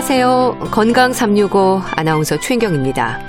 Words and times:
안녕하세요. 0.00 0.70
건강 0.70 1.12
365 1.12 1.82
아나운서 1.94 2.40
최인경입니다. 2.40 3.20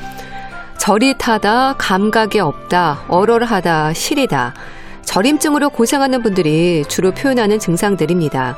저릿하다, 0.77 1.75
감각이 1.77 2.39
없다, 2.39 3.03
얼얼하다, 3.09 3.91
시리다. 3.91 4.53
저림증으로 5.03 5.71
고생하는 5.71 6.23
분들이 6.23 6.85
주로 6.87 7.11
표현하는 7.11 7.59
증상들입니다. 7.59 8.55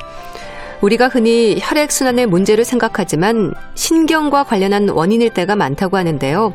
우리가 0.80 1.08
흔히 1.08 1.58
혈액순환의 1.60 2.26
문제를 2.26 2.64
생각하지만 2.64 3.52
신경과 3.74 4.44
관련한 4.44 4.90
원인일 4.90 5.30
때가 5.30 5.56
많다고 5.56 5.96
하는데요. 5.96 6.54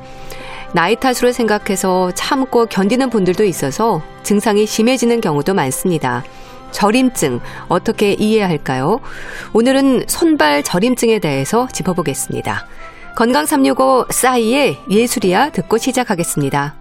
나이 0.72 0.96
탓으로 0.96 1.34
생각해서 1.34 2.14
참고 2.14 2.68
견디는 2.68 3.10
분들도 3.10 3.44
있어서 3.44 4.02
증상이 4.24 4.66
심해지는 4.66 5.20
경우도 5.20 5.54
많습니다. 5.54 6.24
저림증 6.72 7.40
어떻게 7.68 8.14
이해해야 8.14 8.48
할까요? 8.50 9.00
오늘은 9.54 10.06
손발 10.08 10.64
저림증에 10.64 11.20
대해서 11.20 11.68
짚어보겠습니다. 11.68 12.68
건강 13.16 13.46
365 13.46 14.06
싸이의 14.10 14.78
예술이야 14.90 15.50
듣고 15.50 15.78
시작하겠습니다. 15.78 16.76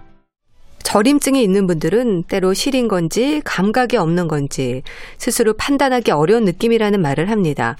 저림증이 0.83 1.43
있는 1.43 1.67
분들은 1.67 2.23
때로 2.23 2.53
시린 2.53 2.87
건지 2.87 3.41
감각이 3.43 3.97
없는 3.97 4.27
건지 4.27 4.81
스스로 5.17 5.53
판단하기 5.53 6.11
어려운 6.11 6.45
느낌이라는 6.45 7.01
말을 7.01 7.29
합니다. 7.29 7.75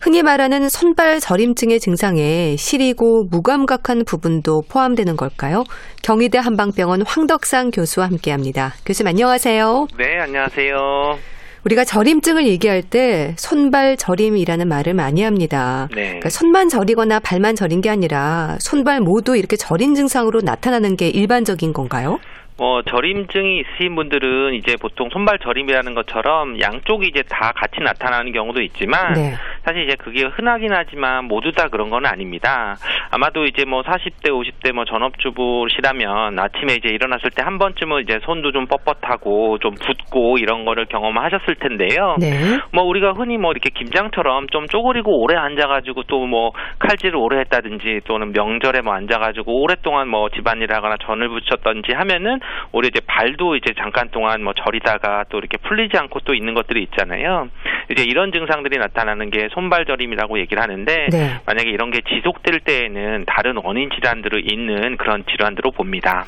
흔히 0.00 0.22
말하는 0.22 0.68
손발 0.68 1.20
저림증의 1.20 1.80
증상에 1.80 2.56
시리고 2.56 3.24
무감각한 3.30 4.04
부분도 4.04 4.62
포함되는 4.68 5.16
걸까요? 5.16 5.64
경희대 6.02 6.38
한방병원 6.38 7.02
황덕상 7.06 7.70
교수와 7.70 8.06
함께합니다. 8.06 8.74
교수님 8.84 9.08
안녕하세요. 9.08 9.86
네, 9.96 10.18
안녕하세요. 10.20 11.35
우리가 11.66 11.84
저림증을 11.84 12.46
얘기할 12.46 12.80
때 12.80 13.34
손발 13.36 13.96
저림이라는 13.96 14.68
말을 14.68 14.94
많이 14.94 15.22
합니다. 15.22 15.88
네. 15.96 16.04
그러니까 16.06 16.30
손만 16.30 16.68
저리거나 16.68 17.18
발만 17.18 17.56
저린 17.56 17.80
게 17.80 17.90
아니라 17.90 18.56
손발 18.60 19.00
모두 19.00 19.36
이렇게 19.36 19.56
저린 19.56 19.96
증상으로 19.96 20.42
나타나는 20.42 20.96
게 20.96 21.08
일반적인 21.08 21.72
건가요? 21.72 22.20
뭐 22.58 22.82
저림증이 22.82 23.60
있으신 23.60 23.94
분들은 23.94 24.54
이제 24.54 24.76
보통 24.80 25.08
손발 25.10 25.38
저림이라는 25.38 25.94
것처럼 25.94 26.60
양쪽이 26.60 27.08
이제 27.08 27.22
다 27.28 27.52
같이 27.54 27.80
나타나는 27.80 28.32
경우도 28.32 28.62
있지만 28.62 29.12
네. 29.14 29.34
사실 29.64 29.84
이제 29.84 29.96
그게 29.98 30.24
흔하긴 30.24 30.72
하지만 30.72 31.24
모두 31.26 31.52
다 31.52 31.68
그런 31.68 31.90
건 31.90 32.06
아닙니다. 32.06 32.76
아마도 33.10 33.44
이제 33.44 33.64
뭐 33.64 33.82
40대, 33.82 34.30
50대 34.30 34.72
뭐 34.72 34.84
전업주부시라면 34.84 36.38
아침에 36.38 36.74
이제 36.74 36.88
일어났을 36.88 37.30
때 37.30 37.46
한 37.46 37.58
번쯤은 37.58 38.02
이제 38.02 38.18
손도 38.24 38.50
좀 38.50 38.66
뻣뻣하고 38.66 39.60
좀 39.60 39.74
붓고 39.74 40.38
이런 40.38 40.64
거를 40.64 40.86
경험하셨을 40.86 41.54
텐데요. 41.60 42.16
네. 42.18 42.58
뭐 42.72 42.82
우리가 42.82 43.12
흔히 43.12 43.38
뭐 43.38 43.52
이렇게 43.52 43.70
김장처럼 43.70 44.48
좀 44.48 44.66
쪼그리고 44.66 45.22
오래 45.22 45.36
앉아가지고 45.36 46.02
또 46.04 46.26
뭐 46.26 46.50
칼질을 46.80 47.14
오래 47.14 47.38
했다든지 47.40 48.00
또는 48.04 48.32
명절에 48.32 48.80
뭐 48.80 48.94
앉아가지고 48.94 49.62
오랫동안 49.62 50.08
뭐 50.08 50.28
집안일 50.30 50.72
하거나 50.72 50.96
전을 51.06 51.28
부쳤던지 51.28 51.92
하면은 51.92 52.40
오히려 52.72 52.88
이제 52.88 53.00
발도 53.06 53.56
이제 53.56 53.72
잠깐 53.78 54.08
동안 54.10 54.42
뭐 54.42 54.52
저리다가 54.54 55.24
또 55.28 55.38
이렇게 55.38 55.56
풀리지 55.58 55.96
않고 55.96 56.20
또 56.20 56.34
있는 56.34 56.54
것들이 56.54 56.82
있잖아요. 56.84 57.48
이제 57.90 58.02
이런 58.02 58.32
증상들이 58.32 58.78
나타나는 58.78 59.30
게 59.30 59.48
손발저림이라고 59.52 60.38
얘기를 60.40 60.62
하는데 60.62 61.08
네. 61.10 61.40
만약에 61.46 61.70
이런 61.70 61.90
게 61.90 62.00
지속될 62.00 62.60
때에는 62.60 63.24
다른 63.26 63.56
원인 63.62 63.90
질환들을 63.90 64.50
있는 64.50 64.96
그런 64.96 65.24
질환으로 65.26 65.70
봅니다. 65.70 66.24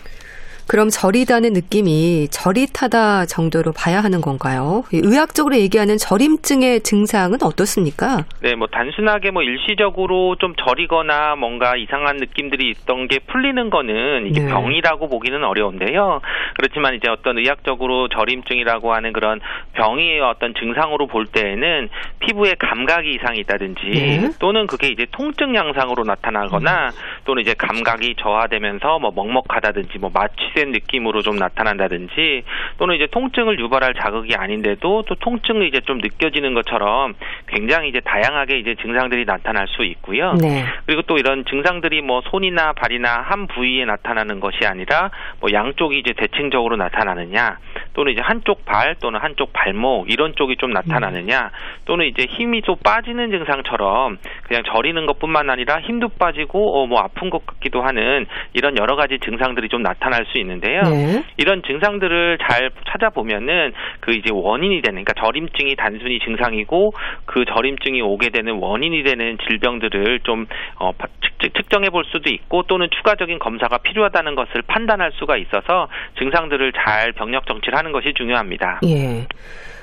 그럼 0.68 0.90
저리다는 0.90 1.54
느낌이 1.54 2.28
저릿하다 2.30 3.24
정도로 3.24 3.72
봐야 3.72 4.00
하는 4.02 4.20
건가요? 4.20 4.84
의학적으로 4.92 5.56
얘기하는 5.56 5.96
저림증의 5.96 6.82
증상은 6.82 7.38
어떻습니까? 7.42 8.26
네, 8.42 8.54
뭐 8.54 8.66
단순하게 8.66 9.30
뭐 9.30 9.42
일시적으로 9.42 10.36
좀 10.36 10.54
저리거나 10.56 11.36
뭔가 11.36 11.74
이상한 11.74 12.18
느낌들이 12.18 12.68
있던 12.70 13.08
게 13.08 13.18
풀리는 13.18 13.70
거는 13.70 14.26
이게 14.26 14.40
네. 14.42 14.48
병이라고 14.48 15.08
보기는 15.08 15.42
어려운데요. 15.42 16.20
그렇지만 16.58 16.94
이제 16.94 17.08
어떤 17.08 17.38
의학적으로 17.38 18.08
저림증이라고 18.08 18.92
하는 18.92 19.14
그런 19.14 19.40
병의 19.72 20.20
어떤 20.20 20.52
증상으로 20.52 21.06
볼 21.06 21.24
때에는 21.26 21.88
피부에 22.20 22.56
감각이 22.58 23.14
이상이 23.14 23.38
있다든지 23.40 23.80
네. 23.86 24.30
또는 24.38 24.66
그게 24.66 24.88
이제 24.88 25.06
통증 25.12 25.54
양상으로 25.54 26.04
나타나거나 26.04 26.90
또는 27.24 27.40
이제 27.40 27.54
감각이 27.54 28.16
저하되면서 28.18 28.98
뭐 28.98 29.12
먹먹하다든지 29.14 29.98
뭐 29.98 30.10
마취 30.12 30.57
된 30.58 30.72
느낌으로 30.72 31.22
좀 31.22 31.36
나타난다든지 31.36 32.42
또는 32.78 32.96
이제 32.96 33.06
통증을 33.06 33.60
유발할 33.60 33.94
자극이 33.94 34.34
아닌데도 34.34 35.04
또 35.06 35.14
통증이 35.14 35.68
이제 35.68 35.80
좀 35.82 35.98
느껴지는 35.98 36.54
것처럼 36.54 37.14
굉장히 37.46 37.88
이제 37.88 38.00
다양하게 38.00 38.58
이제 38.58 38.74
증상들이 38.82 39.24
나타날 39.24 39.68
수 39.68 39.84
있고요. 39.84 40.34
네. 40.34 40.64
그리고 40.86 41.02
또 41.02 41.16
이런 41.16 41.44
증상들이 41.44 42.02
뭐 42.02 42.22
손이나 42.30 42.72
발이나 42.72 43.20
한 43.20 43.46
부위에 43.46 43.84
나타나는 43.84 44.40
것이 44.40 44.66
아니라 44.66 45.10
뭐 45.40 45.52
양쪽이 45.52 45.98
이제 45.98 46.12
대칭적으로 46.16 46.76
나타나느냐 46.76 47.58
또는 47.98 48.12
이제 48.12 48.22
한쪽 48.22 48.64
발 48.64 48.94
또는 49.02 49.18
한쪽 49.18 49.52
발목 49.52 50.08
이런 50.08 50.36
쪽이 50.36 50.56
좀 50.58 50.70
나타나느냐 50.70 51.50
또는 51.84 52.06
이제 52.06 52.26
힘이 52.28 52.62
좀 52.62 52.76
빠지는 52.84 53.32
증상처럼 53.32 54.18
그냥 54.46 54.62
저리는 54.72 55.04
것뿐만 55.04 55.50
아니라 55.50 55.80
힘도 55.80 56.06
빠지고 56.08 56.82
어 56.82 56.88
뭐 56.88 57.00
아픈 57.00 57.28
것 57.28 57.44
같기도 57.44 57.82
하는 57.82 58.26
이런 58.54 58.78
여러 58.78 58.96
가지 58.96 59.18
증상들이 59.18 59.68
좀 59.68 59.82
나타날 59.82 60.24
수 60.26 60.38
있는데요. 60.38 60.80
네. 60.82 61.22
이런 61.36 61.62
증상들을 61.62 62.38
잘 62.48 62.70
찾아보면은 62.90 63.72
그 64.00 64.12
이제 64.12 64.30
원인이 64.32 64.80
되는 64.80 65.04
그러니까 65.04 65.12
저림증이 65.22 65.76
단순히 65.76 66.18
증상이고 66.20 66.92
그 67.26 67.44
저림증이 67.44 68.00
오게 68.00 68.30
되는 68.30 68.54
원인이 68.54 69.02
되는 69.02 69.36
질병들을 69.48 70.20
좀 70.20 70.46
어, 70.80 70.92
측정해 71.40 71.90
볼 71.90 72.04
수도 72.06 72.30
있고 72.32 72.62
또는 72.64 72.88
추가적인 72.90 73.38
검사가 73.38 73.78
필요하다는 73.78 74.34
것을 74.34 74.62
판단할 74.66 75.12
수가 75.12 75.36
있어서 75.36 75.88
증상들을 76.18 76.72
잘 76.72 77.12
병력 77.12 77.46
정치를 77.46 77.78
하는 77.78 77.87
것이 77.92 78.12
중요합니다. 78.16 78.80
예. 78.86 79.26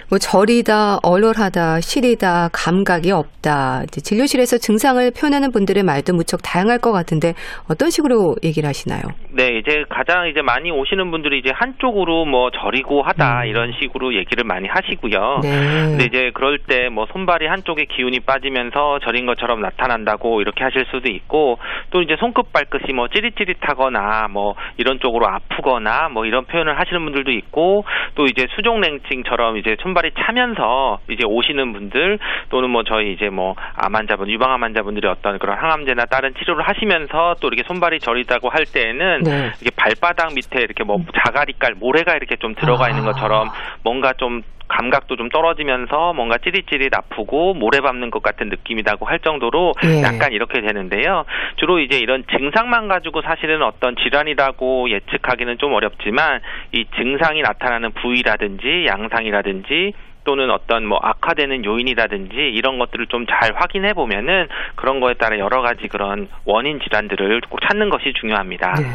뭐 0.10 0.18
저리다, 0.18 1.00
얼얼하다, 1.04 1.82
시리다, 1.82 2.50
감각이 2.54 3.12
없다. 3.12 3.84
이제 3.84 4.02
진료실에서 4.02 4.58
증상을 4.58 5.02
표현하는 5.12 5.52
분들의 5.52 5.84
말도 5.84 6.14
무척 6.14 6.42
다양할 6.44 6.80
것 6.80 6.92
같은데 6.92 7.34
어떤 7.70 7.90
식으로 7.90 8.36
얘기를 8.44 8.68
하시나요? 8.68 9.02
네, 9.32 9.60
이제 9.60 9.84
가장 9.90 10.28
이제 10.30 10.42
많이 10.42 10.72
오시는 10.72 11.12
분들이 11.12 11.40
이제 11.40 11.52
한쪽으로 11.54 12.26
뭐 12.26 12.50
저리고 12.52 13.04
하다 13.04 13.42
음. 13.42 13.48
이런 13.48 13.74
식으로 13.82 14.16
얘기를 14.16 14.44
많이 14.46 14.68
하시고요. 14.68 15.40
네. 15.44 15.50
근데 15.98 16.06
이제 16.06 16.32
그럴 16.34 16.60
때 16.60 16.86
뭐 16.96 17.06
손발이 17.12 17.48
한쪽에 17.48 17.86
기운이 17.86 18.22
빠지면서 18.22 19.00
저린 19.00 19.26
것처럼 19.26 19.62
나타난다고 19.62 20.42
이렇게 20.42 20.64
하실 20.64 20.86
수도 20.92 21.10
있고 21.10 21.58
또 21.90 22.02
이제 22.02 22.16
손끝 22.20 22.52
발끝이 22.54 22.94
뭐 22.94 23.08
찌릿찌릿하거나 23.08 24.28
뭐 24.32 24.56
이런 24.78 25.00
쪽으로 25.00 25.28
아프거나 25.28 26.10
뭐 26.10 26.26
이런 26.26 26.46
표현을 26.46 26.80
하시는 26.80 27.04
분들도 27.04 27.32
있고 27.32 27.84
또 28.16 28.26
이제 28.26 28.48
수족냉증처럼 28.56 29.58
이제 29.58 29.76
손 29.82 29.94
발이 29.96 30.12
차면서 30.20 31.00
이제 31.10 31.24
오시는 31.26 31.74
분들 31.74 32.20
또는 32.50 32.70
뭐 32.70 32.84
저희 32.84 33.14
이제 33.14 33.30
뭐 33.30 33.56
암 33.78 33.96
환자분 33.96 34.30
유방암 34.30 34.64
환자분들이 34.64 35.08
어떤 35.08 35.40
그런 35.40 35.58
항암제나 35.58 36.06
다른 36.06 36.34
치료를 36.36 36.68
하시면서 36.68 37.36
또 37.42 37.48
이렇게 37.48 37.64
손발이 37.68 38.00
저리다고 38.00 38.50
할 38.50 38.66
때에는 38.66 39.24
네. 39.24 39.52
이게 39.62 39.70
발바닥 39.76 40.34
밑에 40.34 40.62
이렇게 40.62 40.84
뭐 40.84 40.98
자갈이깔 41.24 41.76
모래가 41.76 42.16
이렇게 42.16 42.36
좀 42.38 42.56
들어가 42.56 42.90
있는 42.90 43.04
아. 43.04 43.12
것처럼 43.12 43.50
뭔가 43.84 44.14
좀 44.14 44.42
감각도 44.68 45.16
좀 45.16 45.30
떨어지면서 45.30 46.14
뭔가 46.14 46.38
찌릿찌릿 46.38 46.96
아프고 46.96 47.54
모래 47.54 47.80
밟는 47.80 48.12
것 48.12 48.24
같은 48.24 48.50
느낌이라고 48.50 49.06
할 49.06 49.20
정도로 49.20 49.74
예. 49.86 50.02
약간 50.04 50.32
이렇게 50.32 50.62
되는데요. 50.62 51.26
주로 51.58 51.80
이제 51.80 51.98
이런 51.98 52.24
증상만 52.38 52.88
가지고 52.88 53.22
사실은 53.22 53.62
어떤 53.62 53.96
질환이라고 53.96 54.90
예측하기는 54.90 55.58
좀 55.58 55.74
어렵지만 55.74 56.42
이 56.72 56.86
증상이 56.96 57.42
나타나는 57.42 57.92
부위라든지 57.92 58.86
양상이라든지 58.88 59.94
또는 60.26 60.50
어떤 60.50 60.86
뭐 60.86 61.00
악화되는 61.02 61.64
요인이라든지 61.66 62.36
이런 62.36 62.80
것들을 62.80 63.08
좀 63.08 63.26
잘 63.28 63.54
확인해 63.56 63.94
보면은 63.94 64.48
그런 64.76 65.00
거에 65.00 65.14
따라 65.16 65.38
여러 65.40 65.62
가지 65.62 65.88
그런 65.88 66.28
원인 66.46 66.80
질환들을 66.80 67.42
꼭 67.50 67.60
찾는 67.62 67.90
것이 67.90 68.14
중요합니다. 68.20 68.74
네. 68.74 68.86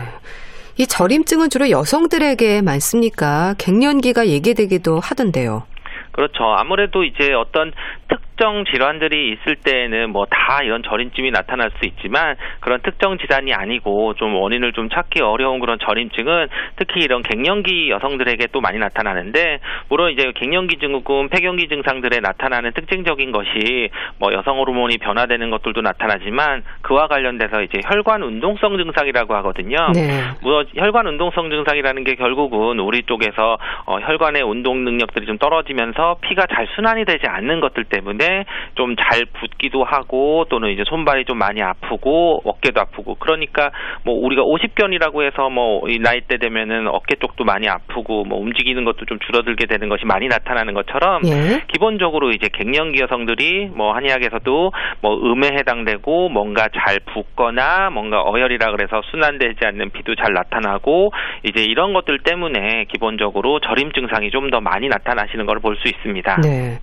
이 0.80 0.86
저림증은 0.86 1.50
주로 1.50 1.68
여성들에게 1.68 2.62
많습니까? 2.62 3.54
갱년기가 3.58 4.28
얘기되기도 4.28 4.98
하던데요. 4.98 5.64
그렇죠. 6.12 6.42
아무래도 6.56 7.04
이제 7.04 7.34
어떤 7.34 7.72
특 8.08 8.19
정 8.40 8.64
질환들이 8.64 9.32
있을 9.32 9.56
때에는 9.56 10.10
뭐 10.10 10.26
다 10.50 10.62
이런 10.62 10.82
저림증이 10.82 11.30
나타날 11.30 11.70
수 11.78 11.86
있지만 11.86 12.36
그런 12.60 12.80
특정 12.82 13.18
질환이 13.18 13.52
아니고 13.52 14.14
좀 14.14 14.34
원인을 14.34 14.72
좀 14.72 14.88
찾기 14.88 15.20
어려운 15.20 15.60
그런 15.60 15.78
저림증은 15.78 16.48
특히 16.76 17.02
이런 17.02 17.22
갱년기 17.22 17.90
여성들에게 17.90 18.48
또 18.52 18.60
많이 18.60 18.78
나타나는데 18.78 19.58
물론 19.88 20.12
이제 20.12 20.32
갱년기 20.34 20.78
증후군, 20.78 21.28
폐경기 21.28 21.68
증상들에 21.68 22.20
나타나는 22.20 22.72
특징적인 22.72 23.32
것이 23.32 23.90
뭐 24.18 24.32
여성 24.32 24.58
호르몬이 24.58 24.98
변화되는 24.98 25.50
것들도 25.50 25.82
나타나지만 25.82 26.62
그와 26.82 27.06
관련돼서 27.08 27.62
이제 27.62 27.80
혈관 27.84 28.22
운동성 28.22 28.76
증상이라고 28.76 29.34
하거든요. 29.36 29.76
네. 29.94 30.22
뭐 30.42 30.64
혈관 30.74 31.06
운동성 31.06 31.50
증상이라는 31.50 32.04
게 32.04 32.14
결국은 32.14 32.78
우리 32.78 33.02
쪽에서 33.02 33.58
어, 33.86 33.98
혈관의 34.00 34.42
운동 34.42 34.84
능력들이 34.84 35.26
좀 35.26 35.38
떨어지면서 35.38 36.18
피가 36.22 36.46
잘 36.46 36.66
순환이 36.74 37.04
되지 37.04 37.26
않는 37.26 37.60
것들 37.60 37.84
때문에 37.84 38.29
때문에 38.30 38.44
좀 38.76 38.94
잘 39.00 39.24
붓기도 39.24 39.82
하고 39.84 40.44
또는 40.50 40.70
이제 40.70 40.82
손발이 40.86 41.24
좀 41.24 41.38
많이 41.38 41.62
아프고 41.62 42.42
어깨도 42.44 42.80
아프고 42.80 43.14
그러니까 43.18 43.70
뭐 44.04 44.14
우리가 44.14 44.42
50견이라고 44.42 45.24
해서 45.24 45.48
뭐 45.50 45.80
이 45.88 45.98
나이 45.98 46.20
때 46.20 46.36
되면은 46.36 46.88
어깨 46.88 47.16
쪽도 47.16 47.44
많이 47.44 47.68
아프고 47.68 48.24
뭐 48.24 48.38
움직이는 48.38 48.84
것도 48.84 49.06
좀 49.06 49.18
줄어들게 49.20 49.66
되는 49.66 49.88
것이 49.88 50.04
많이 50.04 50.28
나타나는 50.28 50.74
것처럼 50.74 51.22
예. 51.26 51.62
기본적으로 51.68 52.30
이제 52.30 52.48
갱년기 52.52 53.00
여성들이 53.00 53.70
뭐 53.74 53.94
한의학에서도 53.94 54.72
뭐 55.00 55.32
음에 55.32 55.48
해당되고 55.58 56.28
뭔가 56.28 56.68
잘 56.76 56.98
붓거나 57.12 57.90
뭔가 57.90 58.20
어혈이라 58.22 58.70
그래서 58.72 59.00
순환되지 59.10 59.64
않는 59.64 59.90
피도 59.90 60.14
잘 60.16 60.32
나타나고 60.34 61.12
이제 61.44 61.62
이런 61.62 61.92
것들 61.94 62.18
때문에 62.20 62.84
기본적으로 62.92 63.60
저림 63.60 63.92
증상이 63.92 64.30
좀 64.30 64.50
더 64.50 64.60
많이 64.60 64.88
나타나시는 64.88 65.46
걸 65.46 65.60
볼 65.60 65.76
수 65.76 65.86
있습니다. 65.88 66.40
네. 66.42 66.78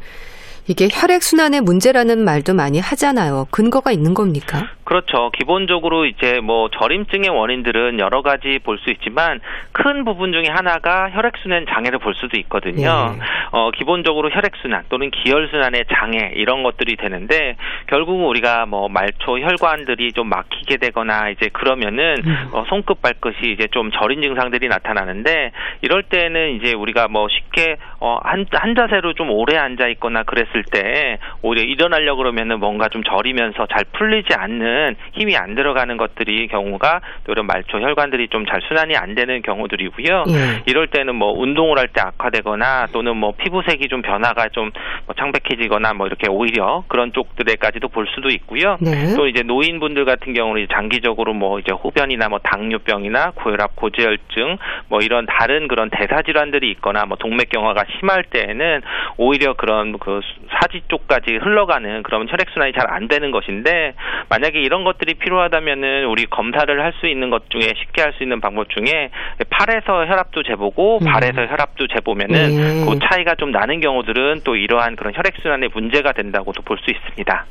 이게 0.67 0.87
혈액순환의 0.91 1.61
문제라는 1.61 2.23
말도 2.23 2.53
많이 2.53 2.79
하잖아요. 2.79 3.47
근거가 3.51 3.91
있는 3.91 4.13
겁니까? 4.13 4.67
그렇죠. 4.83 5.31
기본적으로 5.31 6.05
이제 6.05 6.39
뭐 6.41 6.69
저림증의 6.69 7.29
원인들은 7.29 7.99
여러 7.99 8.21
가지 8.21 8.59
볼 8.63 8.77
수 8.77 8.91
있지만 8.91 9.39
큰 9.71 10.05
부분 10.05 10.31
중에 10.31 10.45
하나가 10.49 11.09
혈액순환 11.09 11.65
장애를 11.69 11.99
볼 11.99 12.13
수도 12.15 12.37
있거든요. 12.37 13.15
예. 13.15 13.19
어, 13.51 13.71
기본적으로 13.71 14.29
혈액순환 14.29 14.83
또는 14.89 15.09
기혈순환의 15.09 15.85
장애 15.93 16.31
이런 16.35 16.63
것들이 16.63 16.95
되는데 16.95 17.55
결국은 17.87 18.25
우리가 18.25 18.65
뭐 18.65 18.87
말초 18.87 19.39
혈관들이 19.39 20.13
좀 20.13 20.29
막히게 20.29 20.77
되거나 20.77 21.29
이제 21.29 21.49
그러면은 21.51 22.15
음. 22.25 22.49
어, 22.51 22.65
손끝 22.69 23.01
발끝이 23.01 23.51
이제 23.53 23.67
좀 23.71 23.89
저린 23.91 24.21
증상들이 24.21 24.67
나타나는데 24.67 25.51
이럴 25.81 26.03
때는 26.03 26.55
이제 26.61 26.73
우리가 26.73 27.07
뭐 27.07 27.27
쉽게 27.29 27.77
어, 27.99 28.19
한, 28.23 28.45
한 28.51 28.75
자세로 28.75 29.13
좀 29.13 29.31
오래 29.31 29.57
앉아 29.57 29.87
있거나 29.89 30.23
그랬을 30.23 30.56
때 30.63 31.17
오히려 31.41 31.63
일어나려고 31.63 32.17
그러면은 32.19 32.59
뭔가 32.59 32.89
좀 32.89 33.03
저리면서 33.03 33.67
잘 33.67 33.85
풀리지 33.93 34.33
않는 34.33 34.95
힘이 35.13 35.35
안 35.37 35.55
들어가는 35.55 35.95
것들이 35.97 36.47
경우가 36.47 37.01
또 37.25 37.31
이런 37.31 37.45
말초 37.45 37.79
혈관들이 37.79 38.29
좀 38.29 38.47
잘 38.47 38.61
순환이 38.61 38.95
안 38.95 39.13
되는 39.13 39.41
경우들이고요. 39.41 40.23
예. 40.29 40.63
이럴 40.67 40.87
때는 40.87 41.15
뭐 41.15 41.33
운동을 41.37 41.77
할 41.77 41.87
때 41.89 42.01
악화되거나 42.01 42.87
또는 42.93 43.17
뭐 43.17 43.33
피부색이 43.37 43.87
좀 43.89 44.01
변화가 44.01 44.49
좀 44.49 44.71
뭐 45.05 45.15
창백해지거나 45.15 45.93
뭐 45.93 46.05
이렇게 46.07 46.27
오히려 46.29 46.83
그런 46.87 47.13
쪽들에까지도 47.13 47.87
볼 47.87 48.07
수도 48.13 48.29
있고요. 48.29 48.77
네. 48.81 49.15
또 49.15 49.27
이제 49.27 49.41
노인분들 49.41 50.03
같은 50.05 50.33
경우는 50.33 50.63
이제 50.63 50.73
장기적으로 50.73 51.33
뭐 51.33 51.59
이제 51.59 51.71
호변이나 51.71 52.27
뭐 52.29 52.39
당뇨병이나 52.39 53.31
고혈압, 53.31 53.75
고지혈증 53.75 54.57
뭐 54.89 54.99
이런 55.01 55.25
다른 55.25 55.67
그런 55.67 55.89
대사 55.89 56.21
질환들이 56.21 56.69
있거나 56.71 57.05
뭐 57.05 57.17
동맥경화가 57.17 57.85
심할 57.99 58.23
때에는 58.23 58.81
오히려 59.17 59.53
그런 59.53 59.97
그 59.97 60.19
사지 60.59 60.81
쪽까지 60.87 61.37
흘러가는 61.41 62.03
그런 62.03 62.27
혈액 62.29 62.49
순환이 62.53 62.73
잘 62.73 62.87
안 62.89 63.07
되는 63.07 63.31
것인데 63.31 63.93
만약에 64.29 64.59
이런 64.61 64.83
것들이 64.83 65.15
필요하다면은 65.15 66.05
우리 66.05 66.25
검사를 66.25 66.67
할 66.83 66.93
수 66.99 67.07
있는 67.07 67.29
것 67.29 67.49
중에 67.49 67.73
쉽게 67.77 68.01
할 68.01 68.13
수 68.17 68.23
있는 68.23 68.39
방법 68.41 68.69
중에 68.69 69.09
팔에서 69.49 70.05
혈압도 70.07 70.43
재보고 70.43 70.99
음. 71.01 71.05
발에서 71.05 71.41
혈압도 71.47 71.87
재보면은 71.87 72.53
예. 72.53 72.85
그 72.85 72.97
차이가 72.99 73.35
좀 73.35 73.51
나는 73.51 73.81
경우들은 73.81 74.41
또 74.45 74.55
이러한 74.55 74.95
그런 74.95 75.13
혈액 75.13 75.33
순환에 75.41 75.67
문제가 75.73 76.13
된다고도 76.13 76.61
볼 76.63 76.77
수 76.79 76.89
있습니다. 76.91 77.45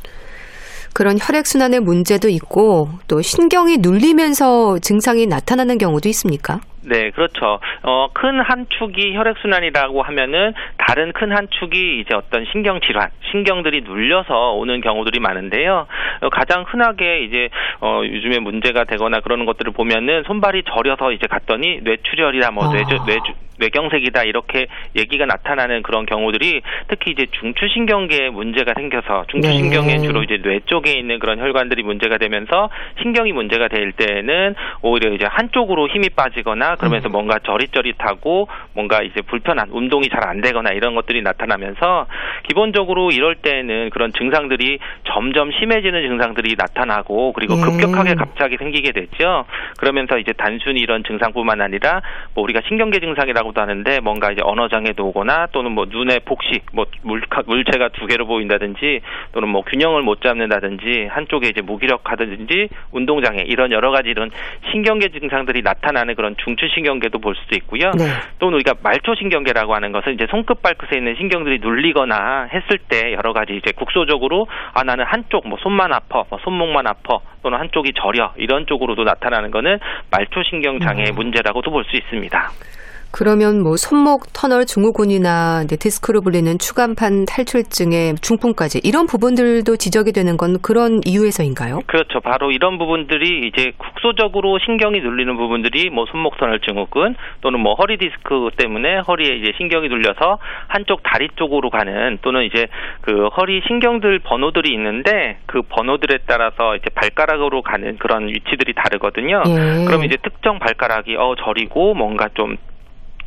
그런 0.94 1.18
혈액순환의 1.20 1.80
문제도 1.80 2.26
있고 2.28 2.88
또 3.06 3.20
신경이 3.20 3.78
눌리면서 3.78 4.78
증상이 4.78 5.26
나타나는 5.26 5.76
경우도 5.76 6.08
있습니까? 6.08 6.60
네, 6.88 7.10
그렇죠. 7.10 7.58
어, 7.82 8.08
큰 8.12 8.40
한 8.40 8.66
축이 8.68 9.14
혈액순환이라고 9.14 10.02
하면은 10.02 10.54
다른 10.78 11.12
큰 11.12 11.32
한 11.32 11.48
축이 11.50 12.00
이제 12.00 12.14
어떤 12.14 12.46
신경 12.52 12.80
질환, 12.80 13.10
신경들이 13.32 13.80
눌려서 13.82 14.52
오는 14.52 14.80
경우들이 14.80 15.18
많은데요. 15.18 15.86
어, 16.20 16.28
가장 16.30 16.64
흔하게 16.66 17.24
이제 17.24 17.48
어, 17.80 18.02
요즘에 18.04 18.38
문제가 18.38 18.84
되거나 18.84 19.20
그러는 19.20 19.46
것들을 19.46 19.72
보면은 19.72 20.22
손발이 20.26 20.62
저려서 20.64 21.10
이제 21.12 21.26
갔더니 21.26 21.80
뇌출혈이나 21.82 22.50
뭐 22.52 22.66
아. 22.68 22.72
뇌주, 22.72 22.98
뇌주, 23.06 23.32
뇌경색이다 23.58 24.24
이렇게 24.24 24.66
얘기가 24.94 25.26
나타나는 25.26 25.82
그런 25.82 26.06
경우들이 26.06 26.60
특히 26.88 27.12
이제 27.12 27.26
중추신경계에 27.40 28.30
문제가 28.30 28.74
생겨서 28.76 29.24
중추신경에 29.28 29.96
네. 29.96 29.98
주로 30.06 30.22
이제 30.22 30.38
뇌 30.42 30.60
쪽에 30.66 30.92
있는 30.92 31.18
그런 31.18 31.38
혈관들이 31.38 31.82
문제가 31.82 32.18
되면서 32.18 32.70
신경이 33.02 33.32
문제가 33.32 33.68
될 33.68 33.92
때에는 33.92 34.54
오히려 34.82 35.12
이제 35.12 35.24
한쪽으로 35.26 35.88
힘이 35.88 36.10
빠지거나 36.10 36.75
그러면서 36.76 37.08
음. 37.08 37.12
뭔가 37.12 37.38
저릿저릿하고 37.38 38.48
뭔가 38.74 39.02
이제 39.02 39.22
불편한 39.22 39.70
운동이 39.70 40.08
잘 40.10 40.26
안 40.26 40.40
되거나 40.40 40.70
이런 40.70 40.94
것들이 40.94 41.22
나타나면서 41.22 42.06
기본적으로 42.48 43.10
이럴 43.10 43.36
때는 43.36 43.90
그런 43.90 44.12
증상들이 44.12 44.78
점점 45.04 45.52
심해지는 45.52 46.02
증상들이 46.08 46.56
나타나고 46.58 47.32
그리고 47.32 47.54
예. 47.56 47.60
급격하게 47.60 48.14
갑자기 48.14 48.56
생기게 48.56 48.92
되죠. 48.92 49.44
그러면서 49.78 50.18
이제 50.18 50.32
단순히 50.32 50.80
이런 50.80 51.04
증상뿐만 51.04 51.60
아니라 51.60 52.02
뭐 52.34 52.44
우리가 52.44 52.60
신경계 52.66 53.00
증상이라고도 53.00 53.60
하는데 53.60 54.00
뭔가 54.00 54.32
이제 54.32 54.42
언어 54.44 54.68
장애도 54.68 55.06
오거나 55.06 55.46
또는 55.52 55.72
뭐 55.72 55.86
눈의 55.88 56.20
복식, 56.24 56.66
뭐 56.72 56.86
물, 57.02 57.22
물체가 57.46 57.88
두 57.90 58.06
개로 58.06 58.26
보인다든지 58.26 59.00
또는 59.32 59.48
뭐 59.48 59.62
균형을 59.62 60.02
못 60.02 60.20
잡는다든지 60.20 61.08
한쪽에 61.10 61.48
이제 61.48 61.60
무기력하든지 61.60 62.68
운동 62.92 63.22
장애 63.22 63.42
이런 63.42 63.70
여러 63.72 63.90
가지 63.90 64.08
이런 64.08 64.30
신경계 64.70 65.08
증상들이 65.08 65.62
나타나는 65.62 66.14
그런 66.14 66.36
중 66.38 66.56
추신경계도 66.68 67.18
볼 67.18 67.34
수도 67.36 67.56
있고요. 67.56 67.90
네. 67.92 68.04
또는 68.38 68.54
우리가 68.56 68.74
말초신경계라고 68.82 69.74
하는 69.74 69.92
것은 69.92 70.14
이제 70.14 70.26
손끝 70.30 70.62
발끝에 70.62 70.98
있는 70.98 71.14
신경들이 71.16 71.60
눌리거나 71.60 72.48
했을 72.52 72.78
때 72.78 73.12
여러 73.12 73.32
가지 73.32 73.56
이제 73.56 73.72
국소적으로 73.72 74.46
아 74.74 74.82
나는 74.84 75.04
한쪽 75.04 75.48
뭐 75.48 75.58
손만 75.62 75.92
아파, 75.92 76.24
뭐 76.28 76.38
손목만 76.42 76.86
아파 76.86 77.18
또는 77.42 77.58
한쪽이 77.58 77.92
저려 77.96 78.32
이런 78.36 78.66
쪽으로도 78.66 79.04
나타나는 79.04 79.50
거는 79.50 79.78
말초신경 80.10 80.80
장애의 80.80 81.10
음. 81.10 81.14
문제라고도 81.14 81.70
볼 81.70 81.86
수 81.86 81.96
있습니다. 81.96 82.50
그러면 83.16 83.62
뭐 83.62 83.76
손목 83.78 84.30
터널 84.34 84.66
증후군이나 84.66 85.64
디스크로 85.64 86.20
불리는 86.20 86.58
추간판 86.58 87.24
탈출증의 87.24 88.16
중풍까지 88.20 88.82
이런 88.84 89.06
부분들도 89.06 89.76
지적이 89.76 90.12
되는 90.12 90.36
건 90.36 90.58
그런 90.60 91.00
이유에서인가요? 91.06 91.80
그렇죠. 91.86 92.20
바로 92.20 92.52
이런 92.52 92.76
부분들이 92.76 93.48
이제 93.48 93.72
국소적으로 93.78 94.58
신경이 94.58 95.00
눌리는 95.00 95.34
부분들이 95.34 95.88
뭐 95.88 96.04
손목 96.12 96.36
터널 96.36 96.60
증후군 96.60 97.16
또는 97.40 97.60
뭐 97.60 97.72
허리 97.72 97.96
디스크 97.96 98.50
때문에 98.58 98.98
허리에 98.98 99.36
이제 99.36 99.52
신경이 99.56 99.88
눌려서 99.88 100.36
한쪽 100.68 101.02
다리 101.02 101.30
쪽으로 101.36 101.70
가는 101.70 102.18
또는 102.20 102.44
이제 102.44 102.66
그 103.00 103.28
허리 103.28 103.62
신경들 103.66 104.18
번호들이 104.18 104.74
있는데 104.74 105.38
그 105.46 105.62
번호들에 105.62 106.18
따라서 106.26 106.76
이제 106.76 106.90
발가락으로 106.94 107.62
가는 107.62 107.96
그런 107.96 108.28
위치들이 108.28 108.74
다르거든요. 108.74 109.42
예. 109.46 109.86
그럼 109.86 110.04
이제 110.04 110.18
특정 110.22 110.58
발가락이 110.58 111.16
어 111.16 111.34
저리고 111.42 111.94
뭔가 111.94 112.28
좀 112.34 112.58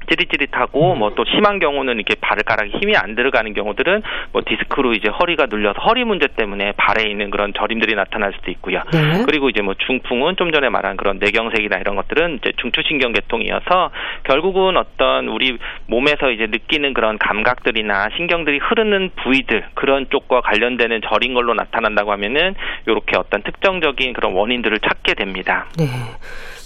찌릿찌릿하고 0.10 0.96
뭐 0.96 1.10
또 1.20 1.26
심한 1.26 1.60
경우는 1.60 1.96
이렇게 1.96 2.16
발가락에 2.16 2.78
힘이 2.80 2.96
안 2.96 3.14
들어가는 3.14 3.54
경우들은 3.54 4.04
뭐 4.32 4.42
디스크로 4.46 4.94
이제 4.94 5.10
허리가 5.10 5.48
눌려서 5.48 5.82
허리 5.82 6.06
문제 6.06 6.28
때문에 6.28 6.72
발에 6.78 7.10
있는 7.10 7.30
그런 7.30 7.54
저림들이 7.54 7.94
나타날 7.96 8.32
수도 8.34 8.52
있고요. 8.52 8.82
네. 8.94 9.24
그리고 9.26 9.50
이제 9.50 9.62
뭐 9.62 9.74
중풍은 9.74 10.38
좀 10.38 10.54
전에 10.54 10.70
말한 10.70 10.96
그런 10.96 11.20
뇌경색이나 11.20 11.78
이런 11.80 11.98
것들은 11.98 12.40
이제 12.42 12.54
중추신경계통이어서 12.62 13.92
결국은 14.24 14.78
어떤 14.78 15.28
우리 15.28 15.58
몸에서 15.88 16.32
이제 16.32 16.48
느끼는 16.48 16.94
그런 16.94 17.18
감각들이나 17.18 18.10
신경들이 18.16 18.60
흐르는 18.60 19.12
부위들 19.22 19.66
그런 19.74 20.08
쪽과 20.10 20.40
관련되는 20.40 21.02
저린 21.10 21.34
걸로 21.34 21.54
나타난다고 21.54 22.14
하면은 22.14 22.56
이렇게 22.88 23.18
어떤 23.18 23.42
특정적인 23.44 24.14
그런 24.14 24.32
원인들을 24.34 24.80
찾게 24.80 25.16
됩니다. 25.16 25.66
네. 25.78 25.86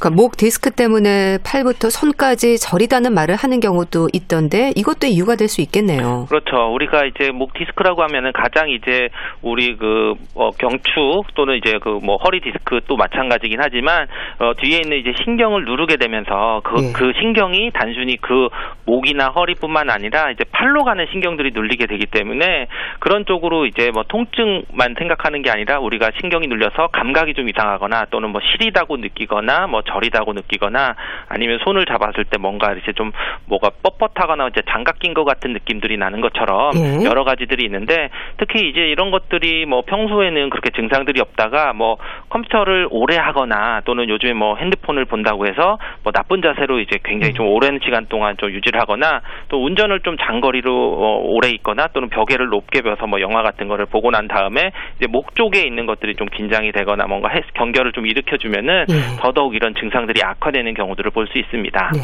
그러니까 0.03 0.09
목 0.21 0.35
디스크 0.35 0.69
때문에 0.71 1.37
팔부터 1.45 1.89
손까지 1.89 2.57
저리다는 2.59 3.13
말을 3.13 3.35
하는 3.37 3.61
경우도 3.61 4.09
있던데 4.11 4.73
이것도 4.75 5.07
이유가 5.07 5.35
될 5.37 5.47
수 5.53 5.61
있겠네요. 5.61 6.25
그렇죠. 6.29 6.73
우리가 6.73 7.05
이제 7.05 7.31
목 7.31 7.53
디스크라고 7.53 8.01
하면은 8.03 8.31
가장 8.33 8.69
이제 8.69 9.09
우리 9.41 9.75
그 9.77 10.13
어, 10.35 10.49
경추 10.57 11.21
또는 11.35 11.57
이제 11.57 11.77
그 11.79 11.99
뭐 12.03 12.17
허리 12.17 12.41
디스크 12.41 12.81
또 12.87 12.97
마찬가지긴 12.97 13.59
하지만 13.61 14.07
어, 14.39 14.53
뒤에 14.57 14.79
있는 14.79 14.97
이제 14.97 15.13
신경을 15.23 15.63
누르게 15.65 15.97
되면서 15.97 16.61
그, 16.63 16.75
예. 16.83 16.91
그 16.91 17.13
신경이 17.19 17.71
단순히 17.73 18.17
그 18.17 18.49
목이나 18.85 19.27
허리뿐만 19.27 19.89
아니라 19.89 20.31
이제 20.31 20.43
팔로 20.51 20.83
가는 20.83 21.05
신경들이 21.11 21.51
눌리게 21.53 21.85
되기 21.85 22.07
때문에 22.07 22.67
그런 22.99 23.25
쪽으로 23.25 23.67
이제 23.67 23.91
뭐 23.93 24.03
통증만 24.07 24.95
생각하는 24.97 25.43
게 25.43 25.51
아니라 25.51 25.79
우리가 25.79 26.09
신경이 26.19 26.47
눌려서 26.47 26.87
감각이 26.87 27.35
좀 27.35 27.47
이상하거나 27.47 28.05
또는 28.09 28.31
뭐 28.31 28.41
시리다고 28.41 28.97
느끼거나 28.97 29.67
뭐 29.67 29.81
저리다고 29.93 30.33
느끼거나 30.33 30.95
아니면 31.29 31.59
손을 31.63 31.85
잡았을 31.85 32.25
때 32.25 32.37
뭔가 32.37 32.73
이제 32.73 32.91
좀 32.93 33.11
뭐가 33.45 33.71
뻣뻣하거나 33.83 34.49
이제 34.49 34.61
장갑 34.69 34.99
낀 34.99 35.13
것 35.13 35.23
같은 35.25 35.53
느낌들이 35.53 35.97
나는 35.97 36.21
것처럼 36.21 36.71
예. 36.75 37.05
여러 37.05 37.23
가지들이 37.23 37.65
있는데 37.65 38.09
특히 38.37 38.69
이제 38.69 38.81
이런 38.81 39.11
것들이 39.11 39.65
뭐 39.65 39.83
평소에는 39.85 40.49
그렇게 40.49 40.71
증상들이 40.71 41.21
없다가 41.21 41.73
뭐 41.73 41.97
컴퓨터를 42.29 42.87
오래 42.89 43.17
하거나 43.17 43.81
또는 43.85 44.09
요즘에 44.09 44.33
뭐 44.33 44.55
핸드폰을 44.55 45.05
본다고 45.05 45.45
해서 45.45 45.77
뭐 46.03 46.11
나쁜 46.11 46.41
자세로 46.41 46.79
이제 46.79 46.97
굉장히 47.03 47.33
좀 47.33 47.47
오랜 47.47 47.79
시간 47.83 48.07
동안 48.07 48.35
좀 48.37 48.51
유지를 48.51 48.79
하거나 48.79 49.21
또 49.49 49.63
운전을 49.63 50.01
좀 50.01 50.17
장거리로 50.17 50.71
어, 50.71 51.21
오래 51.25 51.49
있거나 51.49 51.87
또는 51.93 52.09
벽에를 52.09 52.47
높게 52.47 52.81
벼서 52.81 53.05
뭐 53.07 53.21
영화 53.21 53.43
같은 53.43 53.67
거를 53.67 53.85
보고 53.85 54.11
난 54.11 54.27
다음에 54.27 54.71
이제 54.97 55.07
목 55.07 55.35
쪽에 55.35 55.61
있는 55.61 55.85
것들이 55.85 56.15
좀 56.15 56.27
긴장이 56.27 56.71
되거나 56.71 57.05
뭔가 57.07 57.29
경결을 57.53 57.91
좀 57.91 58.05
일으켜 58.05 58.37
주면은 58.37 58.85
네. 58.87 58.95
더더욱 59.19 59.55
이런 59.55 59.72
증상들이 59.79 60.21
악화되는 60.23 60.73
경우들을 60.73 61.11
볼 61.11 61.27
수 61.27 61.37
있습니다. 61.39 61.91
네. 61.95 62.01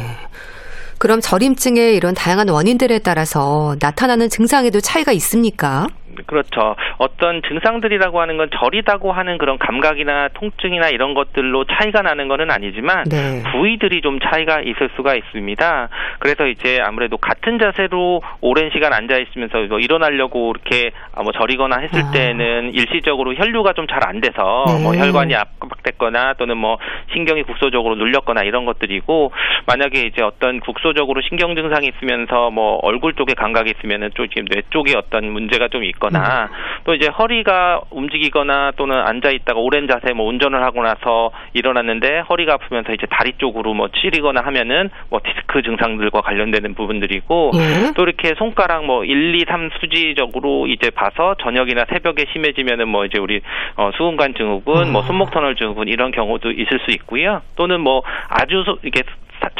그럼 0.98 1.20
저림증의 1.20 1.96
이런 1.96 2.14
다양한 2.14 2.48
원인들에 2.50 2.98
따라서 2.98 3.74
나타나는 3.80 4.28
증상에도 4.28 4.80
차이가 4.80 5.12
있습니까? 5.12 5.86
그렇죠. 6.26 6.74
어떤 6.98 7.42
증상들이라고 7.42 8.20
하는 8.20 8.36
건 8.36 8.48
저리다고 8.52 9.12
하는 9.12 9.38
그런 9.38 9.58
감각이나 9.58 10.28
통증이나 10.34 10.88
이런 10.88 11.14
것들로 11.14 11.64
차이가 11.64 12.02
나는 12.02 12.28
것은 12.28 12.50
아니지만 12.50 13.04
네. 13.04 13.42
부위들이 13.52 14.00
좀 14.00 14.18
차이가 14.20 14.60
있을 14.60 14.90
수가 14.96 15.14
있습니다. 15.14 15.88
그래서 16.18 16.46
이제 16.46 16.78
아무래도 16.82 17.16
같은 17.16 17.58
자세로 17.58 18.22
오랜 18.40 18.70
시간 18.72 18.92
앉아 18.92 19.18
있으면서 19.18 19.58
뭐 19.68 19.78
일어나려고 19.78 20.52
이렇게 20.54 20.90
아, 21.14 21.22
뭐 21.22 21.32
저리거나 21.32 21.78
했을 21.78 22.00
아. 22.02 22.10
때는 22.10 22.72
일시적으로 22.74 23.34
혈류가 23.34 23.72
좀 23.74 23.86
잘 23.86 24.00
안 24.00 24.20
돼서 24.20 24.64
네. 24.66 24.82
뭐 24.82 24.94
혈관이 24.94 25.34
압박됐거나 25.34 26.34
또는 26.34 26.56
뭐 26.56 26.78
신경이 27.12 27.42
국소적으로 27.42 27.96
눌렸거나 27.96 28.42
이런 28.42 28.64
것들이고 28.64 29.32
만약에 29.66 30.00
이제 30.00 30.22
어떤 30.22 30.58
국소적으로 30.60 31.20
신경 31.20 31.54
증상이 31.54 31.88
있으면서 31.88 32.50
뭐 32.50 32.78
얼굴 32.82 33.12
쪽에 33.14 33.34
감각이 33.34 33.72
있으면은 33.76 34.10
좀 34.14 34.28
지금 34.28 34.46
뇌 34.46 34.62
쪽에 34.70 34.96
어떤 34.96 35.30
문제가 35.30 35.68
좀 35.68 35.84
있거나 35.84 35.99
있거나 36.00 36.48
음. 36.50 36.80
또 36.84 36.94
이제 36.94 37.06
허리가 37.06 37.82
움직이거나 37.90 38.72
또는 38.76 38.96
앉아 38.96 39.30
있다가 39.30 39.60
오랜 39.60 39.86
자세 39.86 40.12
뭐 40.14 40.26
운전을 40.26 40.62
하고 40.62 40.82
나서 40.82 41.30
일어났는데 41.52 42.20
허리가 42.28 42.54
아프면서 42.54 42.92
이제 42.92 43.06
다리 43.10 43.34
쪽으로 43.38 43.74
뭐 43.74 43.88
찌리거나 43.88 44.40
하면은 44.40 44.90
뭐 45.10 45.20
디스크 45.22 45.62
증상들과 45.62 46.22
관련되는 46.22 46.74
부분들이고 46.74 47.52
예. 47.54 47.92
또 47.94 48.02
이렇게 48.02 48.34
손가락 48.36 48.86
뭐 48.86 49.04
1, 49.04 49.34
2, 49.34 49.44
3 49.46 49.70
수지적으로 49.80 50.66
이제 50.66 50.90
봐서 50.90 51.36
저녁이나 51.42 51.84
새벽에 51.90 52.24
심해지면은 52.32 52.88
뭐 52.88 53.04
이제 53.04 53.18
우리 53.18 53.40
어 53.76 53.90
수근관 53.96 54.34
증후군, 54.34 54.88
음. 54.88 54.92
뭐 54.92 55.02
손목 55.02 55.30
터널 55.30 55.54
증후군 55.54 55.88
이런 55.88 56.10
경우도 56.10 56.50
있을 56.50 56.80
수 56.80 56.90
있고요. 56.92 57.42
또는 57.56 57.80
뭐 57.80 58.02
아주 58.28 58.62
소, 58.64 58.78
이게 58.82 59.02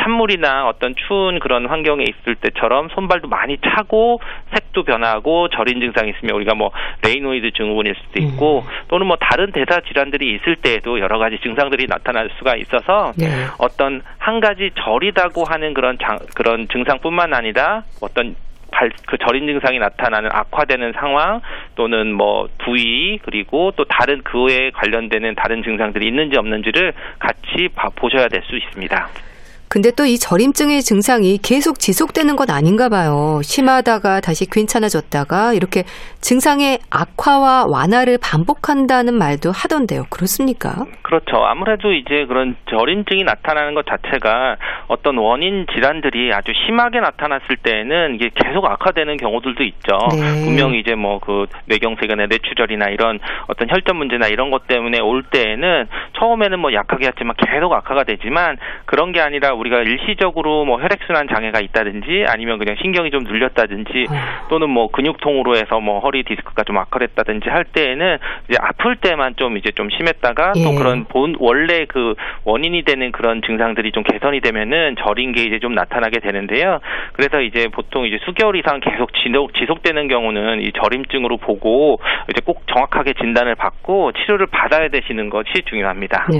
찬물이나 0.00 0.66
어떤 0.68 0.94
추운 0.94 1.38
그런 1.38 1.66
환경에 1.66 2.04
있을 2.04 2.34
때처럼 2.36 2.88
손발도 2.90 3.28
많이 3.28 3.58
차고 3.58 4.20
색도 4.52 4.84
변하고 4.84 5.48
저린 5.48 5.80
증상이 5.80 6.10
있으면 6.10 6.36
우리가 6.36 6.54
뭐 6.54 6.70
레이노 7.04 7.52
증후군일 7.52 7.94
수도 7.94 8.20
있고 8.20 8.60
음. 8.60 8.70
또는 8.88 9.06
뭐 9.06 9.16
다른 9.20 9.52
대사 9.52 9.80
질환들이 9.80 10.34
있을 10.34 10.56
때에도 10.56 11.00
여러 11.00 11.18
가지 11.18 11.38
증상들이 11.42 11.86
나타날 11.86 12.30
수가 12.38 12.56
있어서 12.56 13.12
네. 13.18 13.26
어떤 13.58 14.02
한 14.18 14.40
가지 14.40 14.70
저리다고 14.74 15.44
하는 15.44 15.74
그런 15.74 15.98
장, 15.98 16.18
그런 16.34 16.68
증상뿐만 16.68 17.34
아니라 17.34 17.82
어떤 18.00 18.36
발, 18.72 18.90
그 19.06 19.18
저린 19.18 19.46
증상이 19.46 19.78
나타나는 19.78 20.30
악화되는 20.32 20.92
상황 20.92 21.40
또는 21.74 22.12
뭐 22.12 22.48
부위 22.58 23.18
그리고 23.18 23.72
또 23.76 23.84
다른 23.84 24.22
그에 24.22 24.70
관련되는 24.70 25.34
다른 25.34 25.62
증상들이 25.62 26.06
있는지 26.06 26.36
없는지를 26.36 26.92
같이 27.18 27.68
봐, 27.74 27.88
보셔야 27.94 28.28
될 28.28 28.40
수 28.40 28.56
있습니다. 28.56 29.29
근데 29.70 29.92
또 29.92 30.04
이 30.10 30.18
저림증의 30.18 30.82
증상이 30.82 31.38
계속 31.38 31.78
지속되는 31.78 32.34
건 32.34 32.50
아닌가 32.50 32.88
봐요. 32.88 33.38
심하다가 33.44 34.18
다시 34.20 34.50
괜찮아졌다가 34.50 35.52
이렇게 35.54 35.84
증상의 36.20 36.80
악화와 36.90 37.66
완화를 37.70 38.18
반복한다는 38.20 39.14
말도 39.14 39.52
하던데요. 39.52 40.02
그렇습니까? 40.10 40.84
그렇죠. 41.02 41.36
아무래도 41.46 41.92
이제 41.92 42.26
그런 42.26 42.56
저림증이 42.68 43.22
나타나는 43.22 43.74
것 43.74 43.86
자체가 43.86 44.56
어떤 44.88 45.16
원인 45.18 45.66
질환들이 45.72 46.32
아주 46.34 46.50
심하게 46.66 46.98
나타났을 46.98 47.56
때에는 47.62 48.16
이게 48.16 48.30
계속 48.34 48.64
악화되는 48.64 49.16
경우들도 49.18 49.62
있죠. 49.62 49.98
네. 50.10 50.44
분명히 50.44 50.80
이제 50.80 50.96
뭐 50.96 51.20
그 51.20 51.46
뇌경색이나 51.66 52.26
뇌출혈이나 52.26 52.88
이런 52.88 53.20
어떤 53.46 53.68
혈전 53.70 53.94
문제나 53.96 54.26
이런 54.28 54.50
것 54.50 54.66
때문에 54.66 55.00
올 55.00 55.22
때에는 55.22 55.86
처음에는 56.18 56.58
뭐 56.58 56.72
약하게 56.72 57.06
했지만 57.08 57.36
계속 57.36 57.72
악화가 57.72 58.04
되지만 58.04 58.56
그런 58.86 59.12
게 59.12 59.20
아니라 59.20 59.52
우리가 59.60 59.82
일시적으로 59.82 60.64
뭐 60.64 60.80
혈액순환 60.80 61.28
장애가 61.28 61.60
있다든지 61.60 62.24
아니면 62.28 62.58
그냥 62.58 62.76
신경이 62.80 63.10
좀 63.10 63.24
눌렸다든지 63.24 64.06
아. 64.10 64.48
또는 64.48 64.70
뭐 64.70 64.88
근육통으로 64.88 65.56
해서 65.56 65.80
뭐 65.80 66.00
허리 66.00 66.22
디스크가 66.24 66.64
좀 66.64 66.78
악화됐다든지 66.78 67.48
할 67.48 67.64
때에는 67.64 68.18
이제 68.48 68.58
아플 68.60 68.96
때만 68.96 69.36
좀 69.36 69.56
이제 69.56 69.70
좀 69.72 69.88
심했다가 69.90 70.52
예. 70.56 70.64
또 70.64 70.74
그런 70.74 71.04
본 71.04 71.36
원래 71.38 71.84
그 71.86 72.14
원인이 72.44 72.82
되는 72.82 73.12
그런 73.12 73.42
증상들이 73.42 73.92
좀 73.92 74.02
개선이 74.02 74.40
되면은 74.40 74.96
저린 75.04 75.32
게 75.32 75.42
이제 75.42 75.58
좀 75.58 75.74
나타나게 75.74 76.20
되는데요. 76.20 76.80
그래서 77.12 77.40
이제 77.40 77.68
보통 77.68 78.06
이제 78.06 78.18
수개월 78.24 78.56
이상 78.56 78.80
계속 78.80 79.12
지속, 79.14 79.54
지속되는 79.54 80.08
경우는 80.08 80.62
이 80.62 80.72
저림증으로 80.72 81.36
보고 81.36 82.00
이제 82.30 82.40
꼭 82.44 82.62
정확하게 82.66 83.14
진단을 83.14 83.54
받고 83.54 84.12
치료를 84.12 84.46
받아야 84.46 84.88
되시는 84.88 85.30
것이 85.30 85.50
중요합니다. 85.68 86.26
네. 86.32 86.38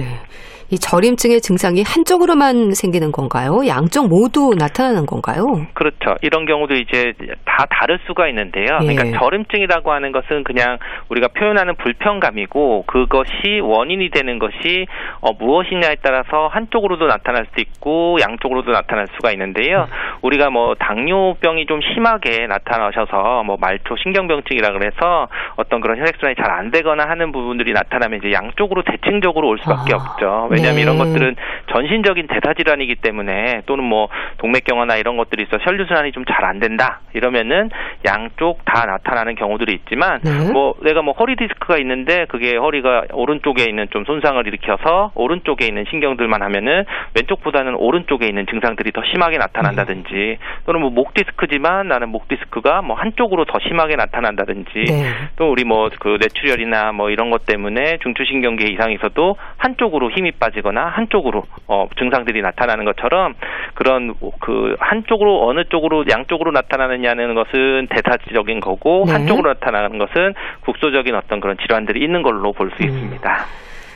이 0.71 0.77
저림증의 0.79 1.41
증상이 1.41 1.83
한쪽으로만 1.83 2.73
생기는 2.75 3.11
건가요? 3.11 3.67
양쪽 3.67 4.09
모두 4.09 4.55
나타나는 4.57 5.07
건가요? 5.07 5.43
그렇죠. 5.75 6.15
이런 6.23 6.47
경우도 6.47 6.75
이제 6.75 7.13
다 7.45 7.67
다를 7.71 7.99
수가 8.07 8.29
있는데요. 8.29 8.79
예. 8.83 8.95
그러니까 8.95 9.19
저림증이라고 9.19 9.91
하는 9.91 10.13
것은 10.13 10.45
그냥 10.45 10.79
우리가 11.09 11.29
표현하는 11.37 11.75
불편감이고 11.77 12.85
그것이 12.87 13.61
원인이 13.63 14.11
되는 14.11 14.39
것이 14.39 14.87
어, 15.21 15.33
무엇이냐에 15.33 15.97
따라서 16.03 16.49
한쪽으로도 16.53 17.07
나타날 17.07 17.47
수 17.47 17.61
있고 17.61 18.19
양쪽으로도 18.21 18.71
나타날 18.71 19.07
수가 19.17 19.33
있는데요. 19.33 19.89
우리가 20.23 20.51
뭐 20.51 20.75
당뇨병이 20.79 21.67
좀 21.67 21.81
심하게 21.95 22.47
나타나셔서 22.47 23.43
뭐 23.45 23.57
말초 23.61 23.97
신경병증이라 24.03 24.73
그래서 24.73 25.27
어떤 25.57 25.81
그런 25.81 25.99
혈액순환이 25.99 26.37
잘 26.37 26.51
안 26.51 26.71
되거나 26.71 27.09
하는 27.09 27.33
부분들이 27.33 27.73
나타나면 27.73 28.19
이제 28.19 28.33
양쪽으로 28.33 28.83
대칭적으로 28.83 29.49
올 29.49 29.59
수밖에 29.61 29.95
아. 29.95 29.97
없죠. 29.97 30.49
왜 30.51 30.60
냐하면 30.61 30.77
네. 30.77 30.83
이런 30.83 30.99
것들은 30.99 31.37
전신적인 31.73 32.27
대사 32.27 32.55
질환이기 32.55 32.97
때문에 32.97 33.63
또는 33.67 33.85
뭐 33.85 34.09
동맥경화나 34.39 34.97
이런 34.97 35.17
것들이 35.17 35.45
있어 35.45 35.59
혈류 35.61 35.87
순환이 35.87 36.13
좀 36.13 36.25
잘 36.25 36.45
안 36.45 36.59
된다 36.61 37.01
이러면은 37.13 37.71
양쪽 38.07 38.65
다 38.65 38.85
나타나는 38.87 39.35
경우들이 39.35 39.73
있지만 39.75 40.21
네. 40.23 40.53
뭐 40.53 40.75
내가 40.83 41.03
뭐 41.03 41.13
허리 41.15 41.37
디스크가 41.37 41.77
있는데 41.79 42.25
그게 42.29 42.57
허리가 42.57 43.05
오른쪽에 43.13 43.65
있는 43.65 43.87
좀 43.91 44.05
손상을 44.05 44.45
일으켜서 44.47 45.13
오른쪽에 45.15 45.67
있는 45.67 45.85
신경들만 45.91 46.43
하면은 46.43 46.85
왼쪽보다는 47.15 47.75
오른쪽에 47.75 48.27
있는 48.27 48.47
증상들이 48.47 48.93
더 48.93 49.03
심하게 49.11 49.39
나타난다든지 49.39 50.13
네. 50.15 50.39
또는 50.67 50.81
뭐 50.81 50.91
목 50.91 51.15
디스크지만 51.15 51.89
나는 51.89 52.09
목 52.11 52.29
디스크가 52.29 52.83
뭐 52.83 52.95
한쪽으로 52.97 53.45
더 53.47 53.59
심하게 53.67 53.97
나타난다든지 53.97 54.71
네. 54.87 55.05
또 55.37 55.51
우리 55.51 55.65
뭐 55.65 55.89
그 55.99 56.19
뇌출혈이나 56.21 56.93
뭐 56.93 57.11
이런 57.11 57.31
것 57.31 57.47
때문에 57.47 57.99
중추신경계 58.03 58.67
이상이 58.73 58.95
있어도 58.95 59.37
한쪽으로 59.57 60.11
힘이 60.11 60.31
빠 60.33 60.50
지거나 60.51 60.87
한쪽으로 60.87 61.45
어, 61.67 61.87
증상들이 61.99 62.43
나타나는 62.43 62.85
것처럼 62.85 63.35
그런 63.75 64.15
그 64.41 64.77
한쪽으로 64.79 65.49
어느 65.49 65.65
쪽으로 65.65 66.05
양쪽으로 66.09 66.51
나타나느냐는 66.53 67.35
것은 67.35 67.89
대사적인 67.89 68.61
거고 68.61 69.05
네. 69.07 69.13
한쪽으로 69.13 69.53
나타나는 69.55 69.99
것은 69.99 70.35
국소적인 70.65 71.15
어떤 71.15 71.41
그런 71.41 71.57
질환들이 71.59 72.03
있는 72.03 72.23
걸로 72.23 72.53
볼수 72.53 72.77
음. 72.83 72.89
있습니다. 72.89 73.47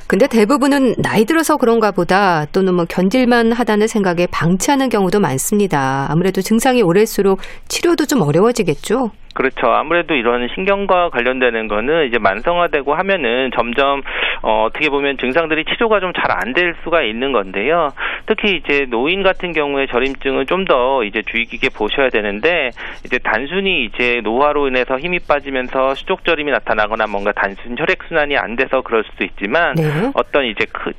근데 0.06 0.26
대부분은 0.26 0.96
나이 1.02 1.25
들어서 1.25 1.56
그런가 1.56 1.90
보다 1.90 2.44
또는 2.52 2.75
뭐 2.75 2.84
견딜만 2.84 3.52
하다는 3.52 3.87
생각에 3.87 4.26
방치하는 4.30 4.90
경우도 4.90 5.18
많습니다. 5.18 6.06
아무래도 6.11 6.42
증상이 6.42 6.82
오래수록 6.82 7.40
치료도 7.68 8.04
좀 8.04 8.20
어려워지겠죠? 8.20 9.11
그렇죠. 9.34 9.66
아무래도 9.66 10.14
이런 10.14 10.48
신경과 10.54 11.10
관련되는 11.10 11.68
거는 11.68 12.06
이제 12.06 12.18
만성화되고 12.18 12.94
하면은 12.94 13.50
점점 13.54 14.02
어, 14.42 14.64
어떻게 14.64 14.88
보면 14.90 15.18
증상들이 15.18 15.64
치료가 15.64 16.00
좀 16.00 16.12
잘 16.12 16.30
안 16.30 16.54
될 16.54 16.74
수가 16.84 17.02
있는 17.02 17.32
건데요. 17.32 17.88
특히 18.26 18.56
이제 18.56 18.86
노인 18.88 19.22
같은 19.22 19.52
경우에 19.52 19.86
저림증은 19.86 20.46
좀 20.46 20.64
더 20.64 21.04
이제 21.04 21.20
주의 21.26 21.44
깊게 21.44 21.68
보셔야 21.76 22.08
되는데 22.08 22.70
이제 23.04 23.18
단순히 23.18 23.84
이제 23.84 24.20
노화로 24.22 24.68
인해서 24.68 24.98
힘이 24.98 25.18
빠지면서 25.18 25.94
수족저림이 25.94 26.50
나타나거나 26.50 27.06
뭔가 27.06 27.32
단순 27.32 27.76
혈액 27.76 28.04
순환이 28.08 28.36
안 28.38 28.56
돼서 28.56 28.80
그럴 28.82 29.04
수도 29.04 29.24
있지만 29.24 29.74
네. 29.74 29.82
어떤 30.14 30.46
이제 30.46 30.64
그 30.72 30.90
어, 30.90 30.94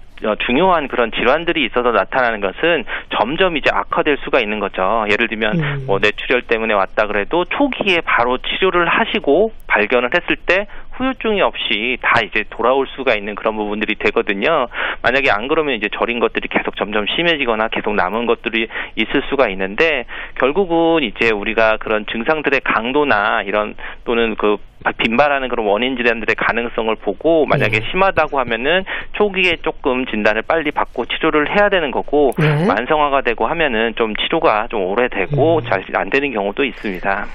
중요한 0.46 0.88
그런 0.88 1.12
질환들이 1.12 1.66
있어서 1.66 1.92
나타나는 1.92 2.42
것은 2.42 2.86
점점 3.18 3.58
이제 3.58 3.70
악화될 3.72 4.18
수가 4.24 4.40
있는 4.40 4.60
거죠. 4.60 5.06
예를 5.12 5.28
들면 5.28 5.60
음. 5.60 5.86
뭐 5.88 6.00
뇌출혈 6.00 6.44
때문에 6.44 6.74
왔다 6.74 7.08
그래도 7.08 7.46
초기에 7.46 8.02
바로 8.06 8.38
치료를 8.38 8.88
하시고 8.88 9.52
발견을 9.68 10.10
했을 10.16 10.36
때 10.46 10.68
후유증이 10.98 11.42
없이 11.42 11.98
다 12.02 12.22
이제 12.22 12.44
돌아올 12.50 12.88
수가 12.96 13.16
있는 13.16 13.36
그런 13.36 13.56
부분들이 13.56 13.96
되거든요. 13.96 14.68
만약에 15.02 15.30
안 15.30 15.48
그러면 15.48 15.76
이제 15.76 15.88
저린 15.98 16.20
것들이 16.20 16.48
계속 16.48 16.76
점점 16.76 17.06
심해지거나 17.08 17.68
계속 17.70 17.96
남은 17.96 18.26
것들이 18.26 18.68
있을 18.96 19.24
수가 19.30 19.50
있는데 19.50 20.06
결국은 20.36 21.04
이제 21.04 21.32
우리가 21.32 21.78
그런 21.78 22.06
증상들의 22.12 22.62
강도나 22.64 23.44
이런 23.44 23.76
또는 24.04 24.36
그 24.36 24.58
빈발하는 24.98 25.50
그런 25.50 25.66
원인 25.66 25.96
질환들의 25.98 26.36
가능성을 26.36 26.94
보고 26.96 27.46
만약에 27.46 27.80
네. 27.80 27.86
심하다고 27.90 28.40
하면은 28.40 28.84
초기에 29.14 29.58
조금 29.64 30.06
진단을 30.06 30.44
빨리 30.48 30.72
받고 30.72 31.06
치료를 31.06 31.58
해야 31.58 31.70
되는 31.70 31.92
거고 31.92 32.32
네. 32.38 32.66
만성화가 32.68 33.22
되고 33.22 33.48
하면은 33.48 33.94
좀 33.96 34.16
치료가 34.16 34.68
좀 34.70 34.84
오래되고 34.86 35.58
음. 35.58 35.64
잘안 35.64 36.10
되는 36.10 36.32
경우도 36.32 36.64
있습니다. 36.64 37.26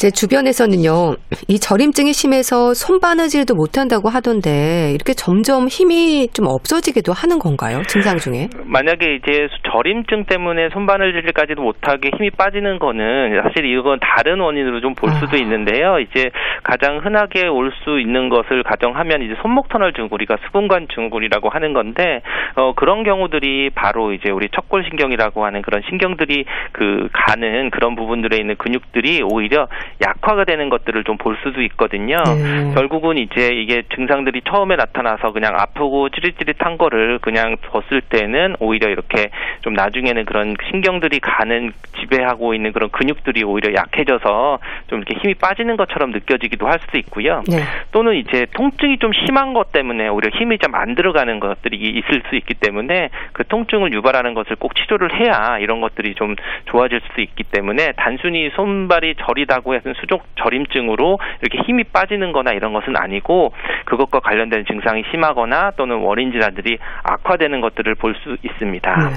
제 0.00 0.08
주변에서는요, 0.08 1.12
이 1.46 1.58
저림증이 1.60 2.14
심해서 2.14 2.72
손바느질도 2.72 3.54
못한다고 3.54 4.08
하던데, 4.08 4.92
이렇게 4.96 5.12
점점 5.12 5.68
힘이 5.68 6.26
좀 6.32 6.46
없어지기도 6.48 7.12
하는 7.12 7.38
건가요? 7.38 7.82
증상 7.86 8.16
중에? 8.16 8.48
만약에 8.64 9.16
이제 9.16 9.48
저림증 9.70 10.24
때문에 10.24 10.70
손바느질까지도 10.70 11.60
못하게 11.60 12.12
힘이 12.16 12.30
빠지는 12.30 12.78
거는 12.78 13.42
사실 13.42 13.66
이건 13.66 14.00
다른 14.00 14.40
원인으로 14.40 14.80
좀볼 14.80 15.10
수도 15.20 15.36
아. 15.36 15.38
있는데요. 15.38 15.98
이제 15.98 16.30
가장 16.62 17.04
흔하게 17.04 17.46
올 17.48 17.70
수 17.84 18.00
있는 18.00 18.28
것을 18.28 18.62
가정하면 18.62 19.22
이제 19.22 19.34
손목 19.42 19.68
터널 19.68 19.92
증후군, 19.92 20.16
우리가 20.16 20.36
수분관 20.46 20.88
증후군이라고 20.94 21.48
하는 21.50 21.72
건데, 21.72 22.20
어, 22.56 22.72
그런 22.74 23.04
경우들이 23.04 23.70
바로 23.74 24.12
이제 24.12 24.30
우리 24.30 24.48
척골신경이라고 24.50 25.44
하는 25.44 25.62
그런 25.62 25.82
신경들이 25.88 26.44
그 26.72 27.08
가는 27.12 27.70
그런 27.70 27.94
부분들에 27.96 28.36
있는 28.38 28.56
근육들이 28.56 29.22
오히려 29.30 29.68
약화가 30.00 30.44
되는 30.44 30.68
것들을 30.68 31.04
좀 31.04 31.20
볼 31.20 31.36
수도 31.42 31.60
있거든요. 31.62 32.22
네. 32.24 32.72
결국은 32.74 33.18
이제 33.18 33.48
이게 33.52 33.82
증상들이 33.94 34.40
처음에 34.48 34.76
나타나서 34.76 35.32
그냥 35.32 35.54
아프고 35.54 36.08
찌릿찌릿한 36.08 36.78
거를 36.78 37.18
그냥 37.18 37.56
뒀을 37.60 38.00
때는 38.00 38.56
오히려 38.58 38.88
이렇게 38.88 39.28
좀 39.60 39.74
나중에는 39.74 40.24
그런 40.24 40.56
신경들이 40.70 41.20
가는 41.20 41.72
지배하고 42.00 42.54
있는 42.54 42.72
그런 42.72 42.88
근육들이 42.90 43.44
오히려 43.44 43.74
약해져서 43.74 44.60
좀 44.88 44.98
이렇게 45.00 45.18
힘이 45.20 45.34
빠지는 45.34 45.76
것처럼 45.76 46.10
느껴지기도 46.12 46.66
할 46.66 46.78
수도 46.78 46.96
있고요. 46.98 47.42
네. 47.48 47.58
또는 47.92 48.14
이제 48.14 48.46
통증이 48.54 48.98
좀 48.98 49.12
심한 49.12 49.52
것 49.52 49.72
때문에 49.72 50.08
오히려 50.08 50.30
힘이 50.30 50.56
좀 50.58 50.70
안 50.72 50.94
들어가는 50.94 51.40
것들이 51.40 51.76
있을 51.76 52.22
수 52.28 52.36
있기 52.36 52.54
때문에 52.54 53.10
그 53.32 53.44
통증을 53.46 53.92
유발하는 53.92 54.34
것을 54.34 54.56
꼭 54.56 54.74
치료를 54.76 55.18
해야 55.18 55.58
이런 55.58 55.80
것들이 55.80 56.14
좀 56.14 56.36
좋아질 56.66 57.00
수 57.12 57.20
있기 57.20 57.42
때문에 57.42 57.92
단순히 57.96 58.50
손발이 58.54 59.16
저리다고 59.16 59.74
해서 59.74 59.79
수족 60.00 60.22
저림증으로 60.42 61.18
이렇게 61.42 61.58
힘이 61.66 61.84
빠지는 61.84 62.32
거나 62.32 62.52
이런 62.52 62.72
것은 62.72 62.96
아니고 62.96 63.52
그것과 63.86 64.20
관련된 64.20 64.64
증상이 64.66 65.02
심하거나 65.10 65.72
또는 65.76 65.96
원인 65.98 66.32
질환들이 66.32 66.78
악화되는 67.02 67.60
것들을 67.60 67.94
볼 67.96 68.14
수 68.22 68.36
있습니다. 68.42 68.96
네. 68.96 69.14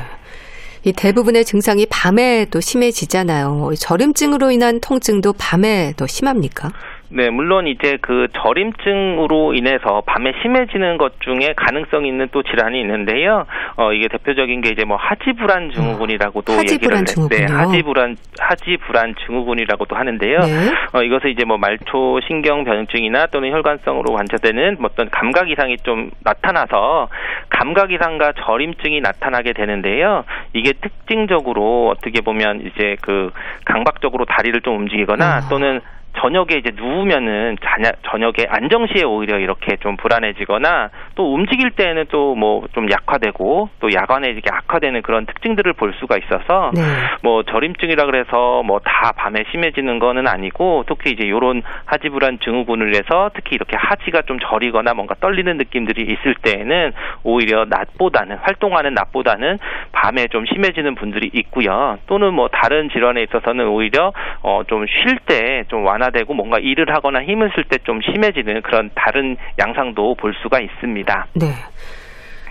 이 0.85 0.93
대부분의 0.93 1.45
증상이 1.45 1.85
밤에 1.89 2.45
또 2.51 2.59
심해지잖아요. 2.59 3.71
저림증으로 3.79 4.51
인한 4.51 4.79
통증도 4.81 5.33
밤에 5.39 5.93
더 5.97 6.05
심합니까? 6.07 6.71
네, 7.15 7.29
물론 7.29 7.67
이제 7.67 7.99
그 8.01 8.27
저림증으로 8.33 9.53
인해서 9.53 10.01
밤에 10.07 10.33
심해지는 10.41 10.97
것 10.97 11.21
중에 11.21 11.53
가능성 11.55 12.07
있는 12.07 12.27
또 12.31 12.41
질환이 12.41 12.81
있는데요. 12.81 13.45
어 13.75 13.93
이게 13.93 14.07
대표적인 14.07 14.61
게 14.61 14.69
이제 14.69 14.83
뭐 14.83 14.97
하지 14.97 15.33
불안 15.33 15.69
증후군이라고도 15.71 16.53
어, 16.53 16.57
얘기를 16.57 17.03
네, 17.29 17.45
하지 17.53 17.83
불안 17.83 18.17
하지 18.39 18.77
불안 18.77 19.13
증후군이라고도 19.25 19.95
하는데요. 19.95 20.39
네. 20.39 20.71
어 20.93 21.03
이것은 21.03 21.29
이제 21.29 21.45
뭐 21.45 21.57
말초 21.57 22.19
신경 22.27 22.63
변증이나 22.63 23.27
또는 23.27 23.51
혈관성으로 23.51 24.11
관찰되는 24.11 24.77
뭐 24.79 24.89
어떤 24.91 25.11
감각 25.11 25.51
이상이 25.51 25.77
좀 25.83 26.09
나타나서 26.23 27.09
감각 27.49 27.91
이상과 27.91 28.33
저림증이 28.43 29.01
나타나게 29.01 29.53
되는데요. 29.53 30.23
이게 30.53 30.73
특징적으로 30.73 31.89
어떻게 31.95 32.21
보면 32.21 32.61
이제 32.61 32.95
그 33.01 33.29
강박적으로 33.65 34.25
다리를 34.25 34.59
좀 34.61 34.79
움직이거나 34.79 35.37
어. 35.37 35.49
또는 35.49 35.79
저녁에 36.17 36.57
이제 36.57 36.71
누우면은 36.75 37.57
자냐, 37.63 37.91
저녁에 38.09 38.45
안정시에 38.47 39.03
오히려 39.03 39.39
이렇게 39.39 39.77
좀 39.77 39.97
불안해지거나 39.97 40.89
또 41.15 41.33
움직일 41.33 41.71
때는 41.71 42.05
또 42.09 42.33
뭐 42.35 42.63
좀 42.73 42.89
약화되고 42.89 43.69
또 43.79 43.89
야간에 43.93 44.29
이렇게 44.29 44.49
악화되는 44.51 45.01
그런 45.03 45.25
특징들을 45.25 45.73
볼 45.73 45.93
수가 45.99 46.17
있어서 46.17 46.71
네. 46.73 46.81
뭐 47.21 47.43
저림증이라 47.43 48.05
그래서 48.05 48.63
뭐 48.63 48.79
다 48.83 49.11
밤에 49.15 49.43
심해지는 49.51 49.99
거는 49.99 50.27
아니고 50.27 50.85
특히 50.87 51.11
이제 51.11 51.29
요런 51.29 51.61
하지 51.85 52.09
불안 52.09 52.39
증후군을 52.39 52.95
해서 52.95 53.29
특히 53.33 53.55
이렇게 53.55 53.75
하지가 53.77 54.21
좀 54.23 54.39
저리거나 54.39 54.93
뭔가 54.93 55.15
떨리는 55.19 55.57
느낌들이 55.57 56.03
있을 56.03 56.35
때에는 56.41 56.91
오히려 57.23 57.65
낮보다는 57.69 58.37
활동하는 58.37 58.93
낮보다는 58.93 59.59
밤에 59.91 60.27
좀 60.27 60.45
심해지는 60.45 60.95
분들이 60.95 61.29
있고요. 61.33 61.97
또는 62.07 62.33
뭐 62.33 62.47
다른 62.49 62.89
질환에 62.89 63.23
있어서는 63.23 63.67
오히려 63.67 64.11
어 64.41 64.63
좀 64.67 64.85
쉴 64.87 65.17
때 65.27 65.63
좀 65.69 65.85
완화 65.85 66.02
완화되고 66.03 66.33
뭔가 66.33 66.57
일을 66.59 66.93
하거나 66.93 67.23
힘을 67.23 67.51
쓸 67.55 67.63
때 67.69 67.77
좀 67.85 67.99
심해지는 68.01 68.61
그런 68.61 68.89
다른 68.95 69.35
양상도 69.59 70.15
볼 70.15 70.33
수가 70.41 70.59
있습니다. 70.59 71.27
네. 71.35 71.47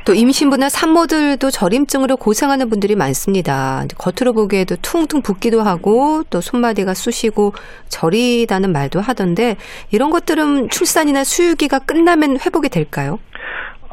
또 0.05 0.15
임신부나 0.15 0.69
산모들도 0.69 1.51
저림증으로 1.51 2.17
고생하는 2.17 2.69
분들이 2.69 2.97
많습니다. 2.97 3.85
겉으로 3.97 4.33
보기에도 4.35 4.77
퉁퉁 4.83 5.23
붓기도 5.23 5.63
하고 5.63 6.23
또 6.29 6.41
손마디가 6.41 6.93
쑤시고 6.93 7.53
저리다는 7.89 8.73
말도 8.73 9.01
하던데 9.01 9.57
이런 9.93 10.11
것들은 10.11 10.71
출산이나 10.71 11.23
수유기가 11.25 11.79
끝나면 11.79 12.39
회복이 12.45 12.69
될까요? 12.69 13.21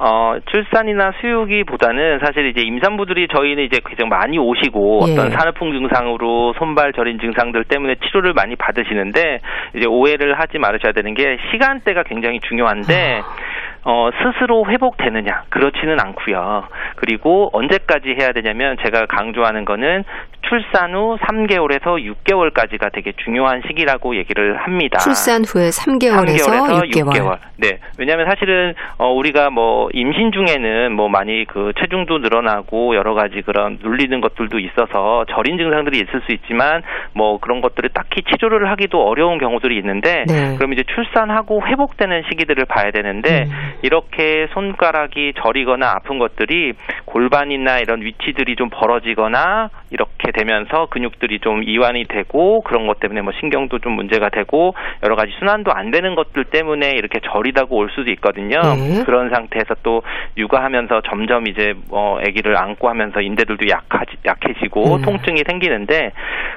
어, 0.01 0.37
출산이나 0.45 1.11
수유기보다는 1.19 2.19
사실 2.25 2.47
이제 2.47 2.61
임산부들이 2.61 3.27
저희는 3.27 3.65
이제 3.65 3.79
가장 3.83 4.07
많이 4.07 4.39
오시고 4.39 5.01
예. 5.07 5.11
어떤 5.11 5.29
산후풍 5.31 5.73
증상으로 5.73 6.53
손발 6.57 6.93
저린 6.93 7.19
증상들 7.19 7.65
때문에 7.65 7.95
치료를 7.95 8.31
많이 8.33 8.55
받으시는데 8.55 9.39
이제 9.75 9.85
오해를 9.87 10.39
하지 10.39 10.57
말으셔야 10.57 10.93
되는 10.93 11.13
게 11.13 11.37
시간대가 11.51 12.03
굉장히 12.03 12.39
중요한데 12.39 13.21
아. 13.21 13.58
어, 13.83 14.09
스스로 14.21 14.65
회복되느냐 14.69 15.43
그렇지는 15.49 15.99
않고요. 15.99 16.67
그리고 16.95 17.49
언제까지 17.53 18.15
해야 18.19 18.31
되냐면 18.33 18.77
제가 18.83 19.05
강조하는 19.05 19.65
거는 19.65 20.03
출산 20.41 20.93
후 20.95 21.17
3개월에서 21.21 22.03
6개월까지가 22.25 22.91
되게 22.91 23.13
중요한 23.23 23.61
시기라고 23.67 24.15
얘기를 24.15 24.57
합니다. 24.57 24.97
출산 24.99 25.43
후에 25.43 25.69
3개월에서, 25.69 26.39
3개월에서 26.39 26.91
6개월. 26.91 27.13
6개월. 27.13 27.37
네. 27.57 27.79
왜냐하면 27.97 28.27
사실은 28.29 28.73
어, 28.97 29.11
우리가 29.11 29.49
뭐 29.49 29.89
임신 29.93 30.31
중에는 30.31 30.93
뭐 30.93 31.09
많이 31.09 31.45
그 31.45 31.73
체중도 31.79 32.19
늘어나고 32.19 32.95
여러 32.95 33.13
가지 33.13 33.41
그런 33.41 33.79
눌리는 33.81 34.19
것들도 34.21 34.59
있어서 34.59 35.25
저린 35.29 35.57
증상들이 35.57 35.97
있을 35.99 36.21
수 36.25 36.31
있지만 36.33 36.81
뭐 37.13 37.37
그런 37.39 37.61
것들을 37.61 37.89
딱히 37.93 38.23
치료를 38.23 38.71
하기도 38.71 39.05
어려운 39.05 39.37
경우들이 39.37 39.77
있는데 39.77 40.25
네. 40.27 40.55
그럼 40.55 40.73
이제 40.73 40.83
출산하고 40.95 41.65
회복되는 41.67 42.23
시기들을 42.29 42.65
봐야 42.65 42.91
되는데 42.91 43.43
음. 43.43 43.68
이렇게 43.81 44.47
손가락이 44.53 45.33
저리거나 45.41 45.89
아픈 45.91 46.19
것들이 46.19 46.73
골반이나 47.05 47.79
이런 47.79 48.01
위치들이 48.01 48.55
좀 48.55 48.69
벌어지거나 48.69 49.69
이렇게 49.91 50.31
되면서 50.31 50.87
근육들이 50.87 51.39
좀 51.39 51.63
이완이 51.63 52.05
되고 52.05 52.61
그런 52.61 52.87
것 52.87 52.99
때문에 52.99 53.21
뭐 53.21 53.33
신경도 53.39 53.79
좀 53.79 53.93
문제가 53.93 54.29
되고 54.29 54.73
여러 55.03 55.15
가지 55.15 55.31
순환도 55.39 55.71
안 55.71 55.91
되는 55.91 56.15
것들 56.15 56.45
때문에 56.45 56.91
이렇게 56.95 57.19
저리다고 57.31 57.77
올 57.77 57.89
수도 57.91 58.11
있거든요. 58.13 58.59
네. 58.61 59.03
그런 59.05 59.29
상태에서 59.29 59.75
또 59.83 60.01
육아하면서 60.37 61.01
점점 61.09 61.47
이제 61.47 61.73
뭐 61.89 62.19
아기를 62.19 62.57
안고 62.57 62.89
하면서 62.89 63.21
인대들도 63.21 63.67
약하지, 63.69 64.17
약해지고 64.25 64.97
음. 64.97 65.01
통증이 65.01 65.43
생기는데 65.47 66.11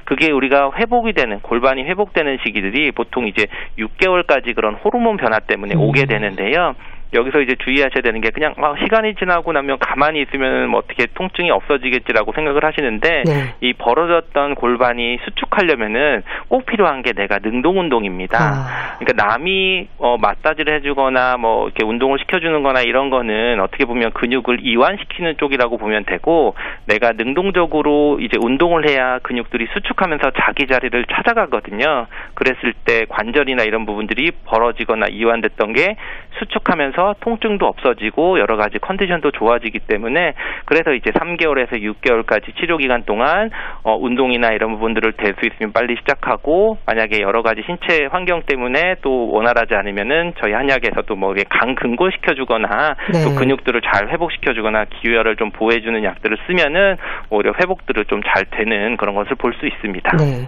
그게 0.04 0.30
우리가 0.30 0.72
회복이 0.76 1.12
되는 1.12 1.40
골반이 1.40 1.84
회복되는 1.84 2.38
시기들이 2.44 2.92
보통 2.92 3.26
이제 3.26 3.46
6개월까지 3.78 4.54
그런 4.54 4.74
호르몬 4.74 5.16
변화 5.16 5.38
때문에 5.38 5.74
음. 5.74 5.80
오게 5.80 6.06
되는데요. 6.06 6.74
여기서 7.14 7.40
이제 7.40 7.54
주의하셔야 7.62 8.00
되는 8.02 8.20
게 8.20 8.30
그냥 8.30 8.54
막 8.56 8.78
시간이 8.78 9.14
지나고 9.16 9.52
나면 9.52 9.78
가만히 9.78 10.22
있으면 10.22 10.68
뭐 10.68 10.80
어떻게 10.80 11.06
통증이 11.14 11.50
없어지겠지라고 11.50 12.32
생각을 12.32 12.64
하시는데 12.64 13.21
네. 13.24 13.54
이 13.60 13.72
벌어졌던 13.72 14.54
골반이 14.54 15.18
수축하려면은 15.24 16.22
꼭 16.48 16.66
필요한 16.66 17.02
게 17.02 17.12
내가 17.12 17.38
능동 17.38 17.80
운동입니다. 17.80 18.38
아. 18.38 18.98
그러니까 18.98 19.26
남이 19.26 19.88
어 19.98 20.16
마사지를 20.18 20.76
해주거나 20.76 21.36
뭐 21.38 21.66
이렇게 21.66 21.84
운동을 21.84 22.18
시켜주는거나 22.20 22.82
이런 22.82 23.10
거는 23.10 23.60
어떻게 23.60 23.84
보면 23.84 24.12
근육을 24.12 24.58
이완시키는 24.62 25.36
쪽이라고 25.38 25.78
보면 25.78 26.04
되고 26.04 26.54
내가 26.86 27.12
능동적으로 27.12 28.20
이제 28.20 28.38
운동을 28.40 28.88
해야 28.88 29.18
근육들이 29.20 29.68
수축하면서 29.72 30.32
자기 30.40 30.66
자리를 30.66 31.04
찾아가거든요. 31.12 32.06
그랬을 32.34 32.74
때 32.84 33.06
관절이나 33.08 33.64
이런 33.64 33.86
부분들이 33.86 34.30
벌어지거나 34.44 35.06
이완됐던 35.06 35.72
게 35.72 35.96
수축하면서 36.38 36.92
하면서 36.92 37.14
통증도 37.20 37.66
없어지고 37.66 38.38
여러 38.38 38.56
가지 38.56 38.78
컨디션도 38.78 39.32
좋아지기 39.32 39.80
때문에 39.80 40.34
그래서 40.64 40.92
이제 40.92 41.10
3개월에서 41.10 41.82
6개월까지 41.82 42.56
치료 42.58 42.76
기간 42.76 43.04
동안 43.04 43.11
어, 43.82 43.96
운동이나 43.96 44.52
이런 44.52 44.72
부분들을 44.74 45.12
될 45.14 45.32
수 45.40 45.46
있으면 45.46 45.72
빨리 45.72 45.96
시작하고 46.00 46.78
만약에 46.86 47.20
여러 47.20 47.42
가지 47.42 47.62
신체 47.66 48.06
환경 48.10 48.42
때문에 48.42 48.96
또 49.02 49.30
원활하지 49.30 49.74
않으면은 49.74 50.34
저희 50.40 50.52
한약에서도 50.52 51.14
뭐강 51.16 51.74
근골시켜 51.74 52.34
주거나 52.34 52.94
네. 53.12 53.24
또 53.24 53.34
근육들을 53.34 53.80
잘 53.82 54.08
회복시켜 54.10 54.52
주거나 54.54 54.84
기혈을 54.84 55.36
좀 55.36 55.50
보호해 55.50 55.80
주는 55.80 56.04
약들을 56.04 56.36
쓰면은 56.46 56.96
오히려 57.30 57.52
회복들을 57.60 58.04
좀 58.06 58.20
잘 58.22 58.44
되는 58.50 58.96
그런 58.96 59.14
것을 59.16 59.34
볼 59.36 59.52
수 59.54 59.66
있습니다. 59.66 60.16
네. 60.16 60.46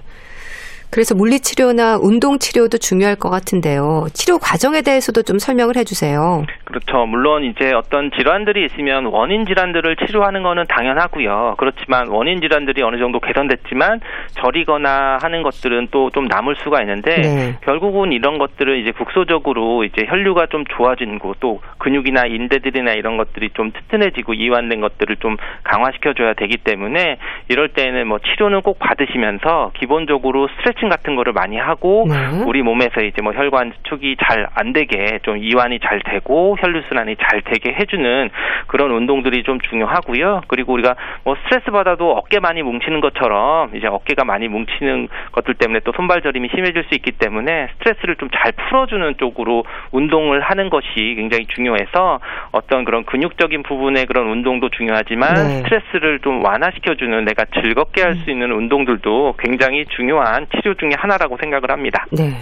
그래서 0.90 1.14
물리치료나 1.16 1.98
운동치료도 2.00 2.78
중요할 2.78 3.16
것 3.16 3.28
같은데요. 3.28 4.06
치료 4.12 4.38
과정에 4.38 4.80
대해서도 4.80 5.22
좀 5.22 5.38
설명을 5.40 5.76
해주세요. 5.76 6.44
그렇죠. 6.74 7.06
물론 7.06 7.44
이제 7.44 7.72
어떤 7.72 8.10
질환들이 8.10 8.64
있으면 8.64 9.06
원인 9.06 9.46
질환들을 9.46 9.94
치료하는 9.96 10.42
것은 10.42 10.64
당연하고요. 10.68 11.54
그렇지만 11.58 12.08
원인 12.08 12.40
질환들이 12.40 12.82
어느 12.82 12.98
정도 12.98 13.20
개선됐지만 13.20 14.00
저리거나 14.32 15.18
하는 15.22 15.42
것들은 15.42 15.88
또 15.90 16.10
좀 16.14 16.26
남을 16.26 16.54
수가 16.56 16.80
있는데 16.82 17.16
네. 17.16 17.54
결국은 17.62 18.12
이런 18.12 18.38
것들은 18.38 18.78
이제 18.78 18.92
국소적으로 18.92 19.82
이제 19.84 20.06
혈류가 20.06 20.46
좀 20.46 20.64
좋아지고 20.64 21.34
또 21.40 21.60
근육이나 21.78 22.26
인대들이나 22.26 22.92
이런 22.92 23.16
것들이 23.16 23.50
좀 23.54 23.72
튼튼해지고 23.72 24.34
이완된 24.34 24.80
것들을 24.80 25.16
좀 25.16 25.36
강화시켜줘야 25.64 26.34
되기 26.34 26.56
때문에 26.58 27.16
이럴 27.48 27.68
때는 27.68 28.06
뭐 28.06 28.18
치료는 28.20 28.62
꼭 28.62 28.78
받으시면서 28.78 29.72
기본적으로 29.74 30.48
스트레칭 30.48 30.88
같은 30.88 31.16
거를 31.16 31.32
많이 31.32 31.56
하고 31.56 32.06
네. 32.08 32.44
우리 32.46 32.62
몸에서 32.62 33.00
이제 33.00 33.20
뭐 33.22 33.32
혈관 33.32 33.72
축이 33.84 34.16
잘 34.22 34.46
안 34.54 34.72
되게 34.72 35.18
좀 35.22 35.38
이완이 35.38 35.80
잘 35.80 36.00
되고 36.04 36.56
혈류 36.64 36.82
순환이 36.88 37.16
잘 37.16 37.42
되게 37.42 37.72
해주는 37.72 38.30
그런 38.66 38.90
운동들이 38.90 39.42
좀 39.42 39.60
중요하고요. 39.60 40.42
그리고 40.48 40.72
우리가 40.72 40.96
뭐 41.24 41.36
스트레스 41.44 41.70
받아도 41.70 42.12
어깨 42.12 42.40
많이 42.40 42.62
뭉치는 42.62 43.00
것처럼 43.00 43.76
이제 43.76 43.86
어깨가 43.86 44.24
많이 44.24 44.48
뭉치는 44.48 45.08
것들 45.32 45.54
때문에 45.54 45.80
또 45.84 45.92
손발 45.94 46.22
저림이 46.22 46.48
심해질 46.54 46.84
수 46.84 46.94
있기 46.94 47.12
때문에 47.12 47.68
스트레스를 47.78 48.16
좀 48.16 48.28
잘 48.34 48.52
풀어주는 48.52 49.16
쪽으로 49.18 49.64
운동을 49.92 50.40
하는 50.40 50.68
것이 50.70 51.14
굉장히 51.16 51.46
중요해서 51.46 52.20
어떤 52.52 52.84
그런 52.84 53.04
근육적인 53.04 53.62
부분의 53.62 54.06
그런 54.06 54.28
운동도 54.28 54.70
중요하지만 54.70 55.34
네. 55.34 55.40
스트레스를 55.62 56.18
좀 56.20 56.44
완화시켜주는 56.44 57.24
내가 57.24 57.44
즐겁게 57.60 58.02
할 58.02 58.14
수 58.14 58.30
있는 58.30 58.52
운동들도 58.52 59.34
굉장히 59.38 59.84
중요한 59.86 60.46
치료 60.54 60.74
중에 60.74 60.90
하나라고 60.96 61.36
생각을 61.36 61.70
합니다. 61.70 62.06
네. 62.12 62.38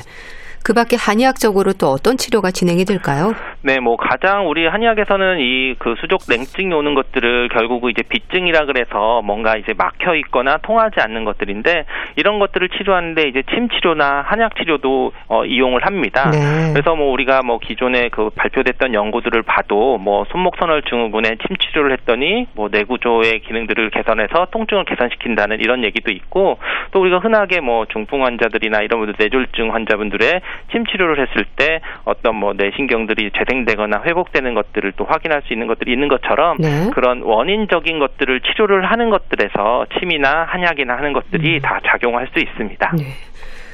그 0.65 0.73
밖에 0.73 0.97
한의학적으로 0.97 1.73
또 1.73 1.89
어떤 1.89 2.17
치료가 2.17 2.51
진행이 2.51 2.85
될까요? 2.85 3.35
네, 3.63 3.79
뭐 3.81 3.97
가장 3.97 4.49
우리 4.49 4.67
한의학에서는 4.67 5.39
이 5.41 5.63
그 5.79 5.95
수족 6.01 6.23
냉증이 6.29 6.73
오는 6.73 6.95
것들을 6.95 7.49
결국 7.49 7.91
이제 7.91 8.03
비증이라 8.09 8.67
그래서 8.67 9.21
뭔가 9.23 9.57
이제 9.57 9.73
막혀 9.77 10.15
있거나 10.17 10.59
통하지 10.59 11.01
않는 11.01 11.25
것들인데 11.25 11.85
이런 12.17 12.39
것들을 12.39 12.69
치료하는데 12.69 13.29
이제 13.29 13.43
침 13.53 13.69
치료나 13.69 14.23
한약 14.27 14.55
치료도 14.57 15.13
어, 15.29 15.45
이용을 15.45 15.85
합니다. 15.85 16.31
네. 16.31 16.73
그래서 16.73 16.95
뭐 16.95 17.11
우리가 17.13 17.43
뭐 17.43 17.59
기존에 17.59 18.11
그 18.11 18.31
발표됐던 18.37 18.95
연구들을 18.95 19.43
봐도 19.43 19.99
뭐 19.99 20.25
손목선월 20.31 20.83
증후군에 20.83 21.37
침 21.47 21.57
치료를 21.57 21.93
했더니 21.93 22.47
뭐 22.55 22.69
내구조의 22.71 23.41
기능들을 23.41 23.91
개선해서 23.91 24.49
통증을 24.51 24.85
개선시킨다는 24.85 25.59
이런 25.61 25.85
얘기도 25.85 26.13
있고 26.13 26.59
또 26.93 27.01
우리가 27.01 27.19
흔하게 27.19 27.61
뭐 27.61 27.87
중풍 27.87 28.25
환자들이나 28.25 28.83
이런 28.83 29.01
분들 29.01 29.15
뇌졸중 29.19 29.75
환자분들의 29.75 30.41
침 30.71 30.85
치료를 30.87 31.21
했을 31.21 31.45
때 31.57 31.81
어떤 32.05 32.37
뭐 32.37 32.53
뇌신경들이 32.55 33.31
재생되거나 33.37 34.03
회복되는 34.05 34.55
것들을 34.55 34.93
또 34.97 35.05
확인할 35.05 35.43
수 35.43 35.53
있는 35.53 35.67
것들이 35.67 35.93
있는 35.93 36.09
것처럼 36.09 36.57
네. 36.59 36.91
그런 36.95 37.23
원인적인 37.23 37.99
것들을 37.99 38.41
치료를 38.41 38.91
하는 38.91 39.11
것들에서 39.11 39.87
침이나 39.99 40.45
한약이나 40.49 40.97
하는 40.97 41.13
것들이 41.13 41.57
음. 41.57 41.61
다 41.61 41.81
작용할 41.87 42.29
수 42.33 42.41
있습니다. 42.41 42.93
네. 42.99 43.05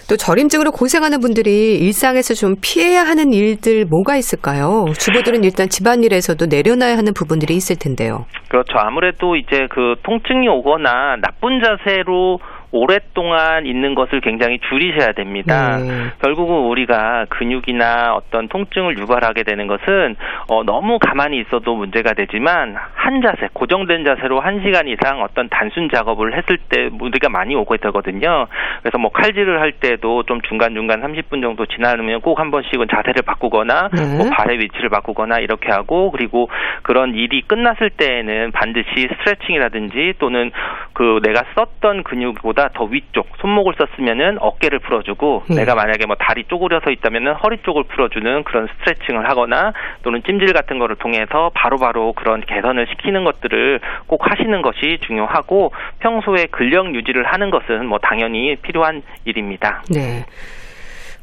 또 0.09 0.17
저림증으로 0.17 0.71
고생하는 0.71 1.21
분들이 1.21 1.77
일상에서 1.77 2.33
좀 2.33 2.57
피해야 2.63 3.03
하는 3.03 3.31
일들 3.35 3.85
뭐가 3.85 4.17
있을까요? 4.17 4.87
주부들은 4.99 5.45
일단 5.45 5.69
집안일에서도 5.69 6.47
내려놔야 6.47 6.97
하는 6.97 7.13
부분들이 7.13 7.55
있을 7.55 7.77
텐데요. 7.77 8.25
그렇죠. 8.49 8.79
아무래도 8.79 9.37
이제 9.37 9.69
그 9.69 9.97
통증이 10.03 10.49
오거나 10.49 11.17
나쁜 11.21 11.61
자세로 11.63 12.41
오랫동안 12.73 13.67
있는 13.67 13.95
것을 13.95 14.21
굉장히 14.21 14.59
줄이셔야 14.69 15.13
됩니다. 15.13 15.79
네. 15.79 16.07
결국은 16.23 16.57
우리가 16.69 17.27
근육이나 17.29 18.15
어떤 18.15 18.49
통증을 18.49 18.99
유발하게 18.99 19.43
되는 19.43 19.67
것은 19.67 20.17
어, 20.49 20.65
너무 20.65 20.99
가만히 20.99 21.41
있어도 21.41 21.75
문제가 21.75 22.15
되지만 22.15 22.77
한 22.95 23.21
자세, 23.21 23.49
고정된 23.53 24.05
자세로 24.05 24.41
한 24.41 24.63
시간 24.63 24.89
이상 24.89 25.21
어떤 25.23 25.49
단순 25.51 25.89
작업을 25.93 26.37
했을 26.37 26.57
때 26.57 26.89
우리가 26.99 27.29
많이 27.29 27.55
오게 27.55 27.77
되거든요. 27.79 28.47
그래서 28.83 28.97
뭐 28.99 29.11
칼질을 29.11 29.61
할 29.61 29.73
때도 29.73 30.23
좀 30.23 30.41
중간중간 30.43 31.03
30분 31.03 31.43
정도 31.43 31.67
지나면 31.67 32.23
꼭 32.23 32.39
한 32.39 32.51
번씩은 32.51 32.87
자세를 32.89 33.23
바꾸거나 33.27 33.91
네. 33.93 34.17
뭐 34.17 34.31
발의 34.31 34.59
위치를 34.61 34.89
바꾸거나 34.91 35.39
이렇게 35.39 35.71
하고 35.71 36.11
그리고 36.11 36.49
그런 36.83 37.15
일이 37.15 37.43
끝났을 37.43 37.91
때에는 37.91 38.53
반드시 38.53 38.87
스트레칭이라든지 39.19 40.15
또는 40.19 40.51
그 40.93 41.21
내가 41.25 41.43
썼던 41.55 42.05
근육보다 42.05 42.58
보다 42.59 42.71
더 42.75 42.85
위쪽 42.85 43.29
손목을 43.41 43.75
썼으면은 43.79 44.39
어깨를 44.41 44.81
풀어주고 44.81 45.45
음. 45.51 45.55
내가 45.55 45.77
만약에 45.77 46.07
뭐 46.07 46.17
다리 46.17 46.45
쪼그려서 46.45 46.91
있다면은 46.91 47.35
허리 47.35 47.59
쪽을 47.63 47.85
풀어주는 47.85 48.43
그런 48.43 48.67
스트레칭을 48.67 49.29
하거나 49.29 49.73
또는 50.03 50.23
찜질 50.27 50.53
같은 50.53 50.81
거를 50.81 50.97
통해서 50.97 51.53
바로바로 51.55 51.79
바로 51.79 52.13
그런 52.15 52.41
개선을 52.41 52.89
시키는 52.91 53.23
것들을 53.23 53.81
꼭 54.09 54.29
하시는 54.29 54.61
것이 54.61 54.99
중요하고 55.07 55.73
평소에 56.01 56.47
근력 56.47 56.93
유지를 56.95 57.25
하는 57.25 57.51
것은 57.51 57.87
뭐 57.87 57.99
당연히 57.99 58.57
필요한 58.57 59.03
일입니다. 59.25 59.85
네. 59.89 60.27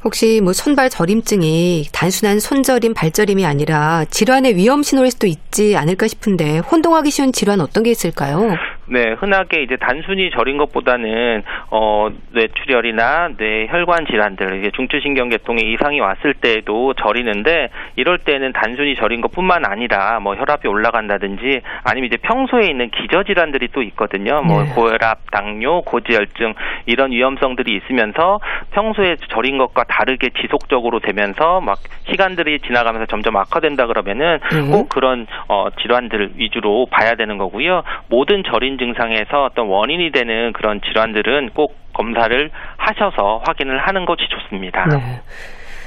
혹시 0.04 0.40
뭐 0.42 0.52
손발 0.52 0.88
저림증이 0.88 1.86
단순한 1.92 2.38
손저림, 2.38 2.94
발저림이 2.94 3.44
아니라 3.44 4.04
질환의 4.08 4.56
위험 4.56 4.82
신호일 4.82 5.10
수도 5.10 5.26
있지 5.26 5.76
않을까 5.76 6.06
싶은데 6.06 6.58
혼동하기 6.58 7.10
쉬운 7.10 7.32
질환 7.32 7.60
어떤 7.60 7.82
게 7.82 7.90
있을까요? 7.90 8.56
네, 8.88 9.12
흔하게 9.12 9.62
이제 9.62 9.76
단순히 9.76 10.30
저린 10.30 10.56
것보다는 10.58 11.42
어 11.70 12.08
뇌출혈이나 12.32 13.30
뇌혈관 13.36 14.06
질환들, 14.06 14.58
이게 14.58 14.70
중추신경계통에 14.70 15.60
이상이 15.62 16.00
왔을 16.00 16.34
때에도 16.34 16.94
저리는데 16.94 17.70
이럴 17.96 18.18
때는 18.18 18.52
단순히 18.52 18.94
저린 18.94 19.20
것뿐만 19.20 19.66
아니라 19.66 20.20
뭐 20.20 20.36
혈압이 20.36 20.68
올라간다든지 20.68 21.62
아니면 21.84 22.06
이제 22.06 22.16
평소에 22.16 22.68
있는 22.68 22.90
기저 22.90 23.24
질환들이 23.24 23.68
또 23.72 23.82
있거든요. 23.82 24.42
뭐 24.42 24.62
네. 24.62 24.70
고혈압, 24.70 25.30
당뇨, 25.32 25.82
고지혈증 25.82 26.54
이런 26.86 27.10
위험성들이 27.10 27.74
있으면서 27.76 28.38
평소에 28.70 29.16
저린 29.30 29.58
것과 29.58 29.84
다르게 29.84 30.30
지속적으로 30.40 31.00
되면서 31.00 31.60
막 31.60 31.78
시간들이 32.08 32.60
지나가면서 32.60 33.06
점점 33.06 33.36
악화된다 33.36 33.86
그러면은 33.86 34.38
네. 34.52 34.70
꼭 34.70 34.88
그런 34.88 35.26
어 35.48 35.68
질환들 35.80 36.32
위주로 36.36 36.86
봐야 36.90 37.14
되는 37.16 37.36
거고요. 37.36 37.82
모든 38.08 38.44
저린 38.44 38.75
증상에서 38.78 39.44
어떤 39.44 39.66
원인이 39.66 40.12
되는 40.12 40.52
그런 40.52 40.80
질환들은 40.80 41.50
꼭 41.54 41.74
검사를 41.92 42.50
하셔서 42.76 43.42
확인을 43.46 43.78
하는 43.78 44.04
것이 44.04 44.22
좋습니다. 44.28 44.86
네. 44.86 45.20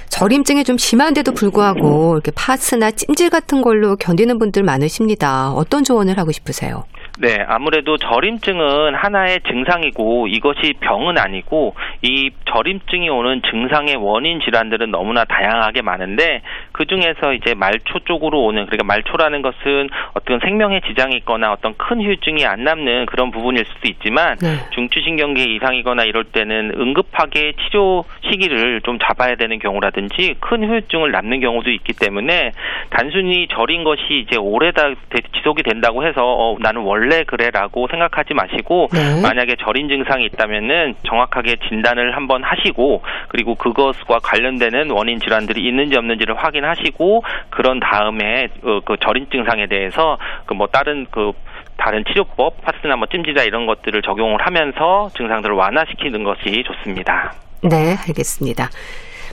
저림증이 0.10 0.64
좀 0.64 0.78
심한데도 0.78 1.34
불구하고 1.34 2.14
이렇게 2.16 2.32
파스나 2.36 2.92
찜질 2.92 3.30
같은 3.30 3.62
걸로 3.62 3.96
견디는 3.96 4.40
분들 4.40 4.64
많으십니다. 4.64 5.52
어떤 5.52 5.84
조언을 5.84 6.18
하고 6.18 6.32
싶으세요? 6.32 6.84
네, 7.22 7.44
아무래도 7.48 7.98
저림증은 7.98 8.96
하나의 8.96 9.42
증상이고 9.42 10.28
이것이 10.28 10.76
병은 10.80 11.18
아니고 11.18 11.76
이 12.02 12.32
저림증이 12.46 13.10
오는 13.10 13.42
증상의 13.52 13.98
원인 13.98 14.40
질환들은 14.40 14.90
너무나 14.90 15.26
다양하게 15.26 15.82
많은데 15.82 16.42
그 16.72 16.86
중에서 16.86 17.34
이제 17.34 17.54
말초 17.56 18.00
쪽으로 18.06 18.46
오는 18.46 18.66
그러니까 18.68 18.86
말초라는 18.86 19.42
것은 19.42 19.90
어떤 20.14 20.40
생명에 20.40 20.80
지장이 20.88 21.18
있거나 21.18 21.52
어떤 21.52 21.76
큰 21.76 22.02
후유증이 22.02 22.46
안 22.46 22.64
남는 22.64 23.08
그런 23.08 23.32
부분일 23.32 23.66
수도 23.66 23.90
있지만 23.90 24.38
네. 24.38 24.56
중추신경계 24.72 25.44
이상이거나 25.56 26.06
이럴 26.06 26.24
때는 26.24 26.72
응급하게 26.80 27.52
치료 27.64 28.06
시기를 28.30 28.80
좀 28.82 28.98
잡아야 28.98 29.36
되는 29.36 29.60
경우라든지 29.60 30.36
큰 30.40 30.64
후유증을 30.64 31.12
남는 31.12 31.42
경우도 31.42 31.70
있기 31.70 31.92
때문에 32.00 32.54
단순히 32.92 33.50
저린 33.50 33.84
것이 33.84 34.24
이제 34.26 34.38
오래다 34.38 34.94
지속이 35.36 35.64
된다고 35.64 36.06
해서 36.06 36.22
어, 36.24 36.56
나는 36.62 36.82
원래 36.84 37.09
원래 37.10 37.24
그래라고 37.24 37.88
생각하지 37.90 38.36
마시고 38.36 38.90
네. 38.94 39.22
만약에 39.22 39.56
절인 39.60 39.90
증상이 39.90 40.26
있다면은 40.26 40.94
정확하게 41.08 41.56
진단을 41.68 42.16
한번 42.16 42.44
하시고 42.44 43.02
그리고 43.30 43.56
그것과 43.56 44.20
관련되는 44.20 44.92
원인 44.92 45.20
질환들이 45.20 45.68
있는지 45.68 45.98
없는지를 45.98 46.36
확인하시고 46.38 47.24
그런 47.50 47.80
다음에 47.80 48.50
그, 48.62 48.82
그 48.86 48.96
절인 49.04 49.28
증상에 49.32 49.66
대해서 49.68 50.18
그 50.46 50.60
뭐 50.60 50.68
다른 50.68 51.06
그 51.10 51.32
다른 51.78 52.04
치료법, 52.04 52.62
파스나 52.62 52.98
뭐 52.98 53.08
찜질자 53.08 53.44
이런 53.44 53.66
것들을 53.66 54.02
적용을 54.02 54.46
하면서 54.46 55.10
증상들을 55.16 55.56
완화시키는 55.56 56.26
것이 56.26 56.66
좋습니다. 56.68 57.34
네, 57.64 57.96
알겠습니다. 58.06 58.68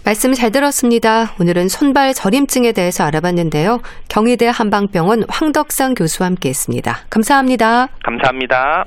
말씀 0.06 0.32
잘 0.34 0.52
들었습니다. 0.52 1.34
오늘은 1.40 1.68
손발 1.68 2.14
저림증에 2.14 2.70
대해서 2.70 3.02
알아봤는데요. 3.02 3.80
경희대 4.08 4.46
한방병원 4.46 5.24
황덕상 5.28 5.94
교수와 5.94 6.28
함께했습니다. 6.28 7.06
감사합니다. 7.10 7.88
감사합니다. 8.04 8.84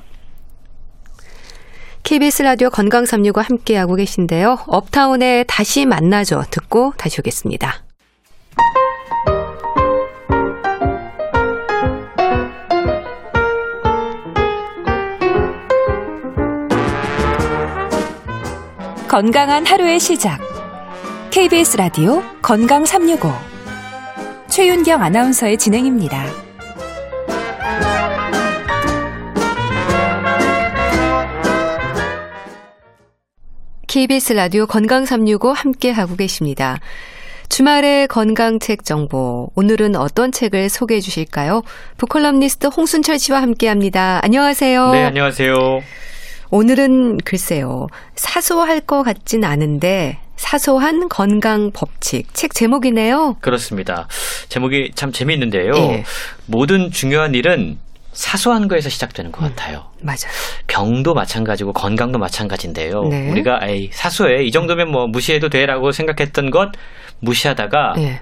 KBS 2.04 2.42
라디오 2.42 2.70
건강 2.70 3.04
365 3.04 3.38
함께하고 3.38 3.96
계신데요. 3.96 4.60
업타운에 4.66 5.44
다시 5.46 5.84
만나죠. 5.84 6.44
듣고 6.50 6.94
다시 6.96 7.20
오겠습니다. 7.20 7.84
건강한 19.06 19.66
하루의 19.66 20.00
시작. 20.00 20.49
KBS 21.30 21.76
라디오 21.76 22.24
건강 22.42 22.84
365. 22.84 23.30
최윤경 24.48 25.00
아나운서의 25.00 25.58
진행입니다. 25.58 26.26
KBS 33.86 34.32
라디오 34.32 34.66
건강 34.66 35.04
365 35.04 35.52
함께 35.52 35.92
하고 35.92 36.16
계십니다. 36.16 36.80
주말의 37.48 38.08
건강책 38.08 38.84
정보. 38.84 39.52
오늘은 39.54 39.94
어떤 39.94 40.32
책을 40.32 40.68
소개해 40.68 41.00
주실까요? 41.00 41.62
북컬럼니스트 41.96 42.66
홍순철 42.66 43.20
씨와 43.20 43.40
함께 43.40 43.68
합니다. 43.68 44.18
안녕하세요. 44.24 44.90
네, 44.90 45.04
안녕하세요. 45.04 45.54
오늘은 46.50 47.18
글쎄요. 47.18 47.86
사소할 48.16 48.80
것 48.80 49.04
같진 49.04 49.44
않은데 49.44 50.18
사소한 50.40 51.08
건강 51.10 51.70
법칙 51.70 52.32
책 52.32 52.54
제목이네요. 52.54 53.36
그렇습니다. 53.42 54.08
제목이 54.48 54.92
참 54.94 55.12
재미있는데요. 55.12 55.70
예. 55.76 56.04
모든 56.46 56.90
중요한 56.90 57.34
일은 57.34 57.76
사소한 58.12 58.66
거에서 58.66 58.88
시작되는 58.88 59.32
것 59.32 59.42
같아요. 59.42 59.90
맞아요. 60.02 60.32
병도 60.66 61.12
마찬가지고 61.12 61.74
건강도 61.74 62.18
마찬가지인데요. 62.18 63.02
네. 63.10 63.30
우리가 63.30 63.60
에이, 63.64 63.90
사소해 63.92 64.42
이 64.44 64.50
정도면 64.50 64.90
뭐 64.90 65.06
무시해도 65.08 65.50
돼라고 65.50 65.92
생각했던 65.92 66.50
것 66.50 66.72
무시하다가 67.20 67.94
예. 67.98 68.20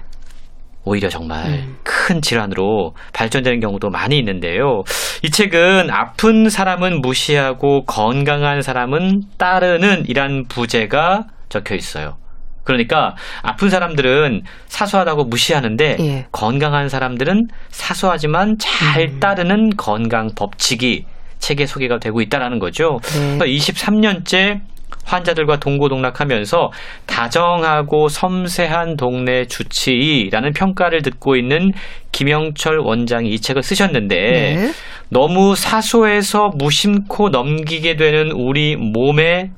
오히려 0.83 1.07
정말 1.07 1.45
음. 1.47 1.77
큰 1.83 2.21
질환으로 2.21 2.95
발전되는 3.13 3.61
경우도 3.61 3.89
많이 3.91 4.19
있는데요. 4.19 4.83
이 5.23 5.29
책은 5.29 5.89
아픈 5.89 6.49
사람은 6.49 6.99
무시하고 6.99 7.85
건강한 7.85 8.61
사람은 8.61 9.21
따르는 9.37 10.03
이란 10.07 10.43
부제가 10.49 11.23
적혀 11.49 11.75
있어요. 11.75 12.17
그러니까 12.63 13.15
아픈 13.41 13.69
사람들은 13.69 14.43
사소하다고 14.67 15.25
무시하는데 15.25 15.97
예. 15.99 16.27
건강한 16.31 16.87
사람들은 16.87 17.47
사소하지만 17.69 18.57
잘 18.59 19.09
음. 19.09 19.19
따르는 19.19 19.71
건강 19.75 20.29
법칙이 20.35 21.05
책에 21.39 21.65
소개가 21.65 21.97
되고 21.99 22.21
있다라는 22.21 22.59
거죠. 22.59 22.99
네. 23.39 23.39
23년째 23.39 24.61
환자들과 25.05 25.59
동고동락하면서 25.59 26.71
다정하고 27.07 28.09
섬세한 28.09 28.97
동네 28.97 29.45
주치의라는 29.45 30.53
평가를 30.53 31.01
듣고 31.01 31.35
있는 31.35 31.71
김영철 32.11 32.79
원장이 32.79 33.29
이 33.29 33.39
책을 33.39 33.63
쓰셨는데 33.63 34.15
네. 34.15 34.71
너무 35.09 35.55
사소해서 35.55 36.51
무심코 36.55 37.29
넘기게 37.29 37.95
되는 37.95 38.31
우리 38.31 38.75
몸의 38.75 39.51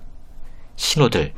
신호들. 0.77 1.33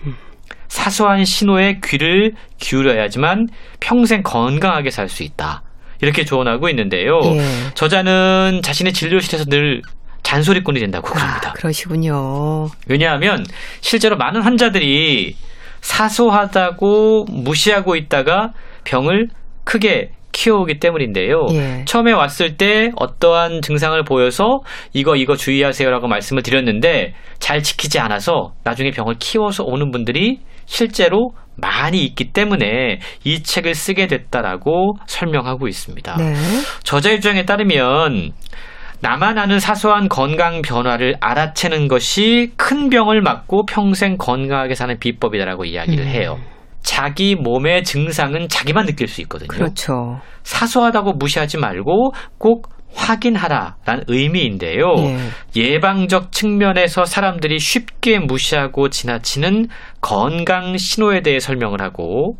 사소한 0.73 1.23
신호에 1.23 1.77
귀를 1.83 2.33
기울여야지만 2.59 3.45
평생 3.79 4.23
건강하게 4.23 4.89
살 4.89 5.07
수 5.07 5.21
있다. 5.21 5.61
이렇게 6.01 6.25
조언하고 6.25 6.67
있는데요. 6.69 7.19
예. 7.35 7.41
저자는 7.75 8.61
자신의 8.63 8.91
진료실에서 8.93 9.45
늘 9.45 9.83
잔소리꾼이 10.23 10.79
된다고 10.79 11.11
그럽니다. 11.11 11.49
아, 11.49 11.53
그러시군요. 11.53 12.69
왜냐하면 12.87 13.45
실제로 13.81 14.17
많은 14.17 14.41
환자들이 14.41 15.35
사소하다고 15.81 17.25
무시하고 17.29 17.95
있다가 17.95 18.53
병을 18.83 19.27
크게 19.65 20.09
키워오기 20.31 20.79
때문인데요. 20.79 21.45
예. 21.51 21.85
처음에 21.85 22.11
왔을 22.13 22.57
때 22.57 22.89
어떠한 22.95 23.61
증상을 23.61 24.03
보여서 24.05 24.61
이거 24.91 25.15
이거 25.15 25.35
주의하세요라고 25.35 26.07
말씀을 26.07 26.41
드렸는데 26.41 27.13
잘 27.37 27.61
지키지 27.61 27.99
않아서 27.99 28.53
나중에 28.63 28.89
병을 28.89 29.17
키워서 29.19 29.63
오는 29.65 29.91
분들이 29.91 30.39
실제로 30.65 31.31
많이 31.55 32.03
있기 32.03 32.31
때문에 32.33 32.99
이 33.23 33.43
책을 33.43 33.75
쓰게 33.75 34.07
됐다라고 34.07 34.95
설명하고 35.05 35.67
있습니다. 35.67 36.17
네. 36.17 36.33
저자 36.83 37.11
입장에 37.11 37.45
따르면 37.45 38.31
나만 39.01 39.37
아는 39.37 39.59
사소한 39.59 40.07
건강 40.07 40.61
변화를 40.61 41.15
알아채는 41.19 41.89
것이 41.89 42.51
큰 42.55 42.89
병을 42.89 43.21
막고 43.21 43.65
평생 43.65 44.17
건강하게 44.17 44.75
사는 44.75 44.97
비법이다라고 44.97 45.65
이야기를 45.65 46.05
음. 46.05 46.09
해요. 46.09 46.39
자기 46.81 47.35
몸의 47.35 47.83
증상은 47.83 48.47
자기만 48.49 48.85
느낄 48.85 49.07
수 49.07 49.21
있거든요. 49.21 49.47
그렇죠. 49.47 50.19
사소하다고 50.43 51.13
무시하지 51.13 51.57
말고 51.57 52.13
꼭 52.37 52.72
확인하라라는 52.95 54.03
의미인데요. 54.07 54.95
예. 54.97 55.19
예방적 55.55 56.31
측면에서 56.31 57.05
사람들이 57.05 57.59
쉽게 57.59 58.19
무시하고 58.19 58.89
지나치는 58.89 59.67
건강 60.01 60.77
신호에 60.77 61.21
대해 61.21 61.39
설명을 61.39 61.81
하고 61.81 62.37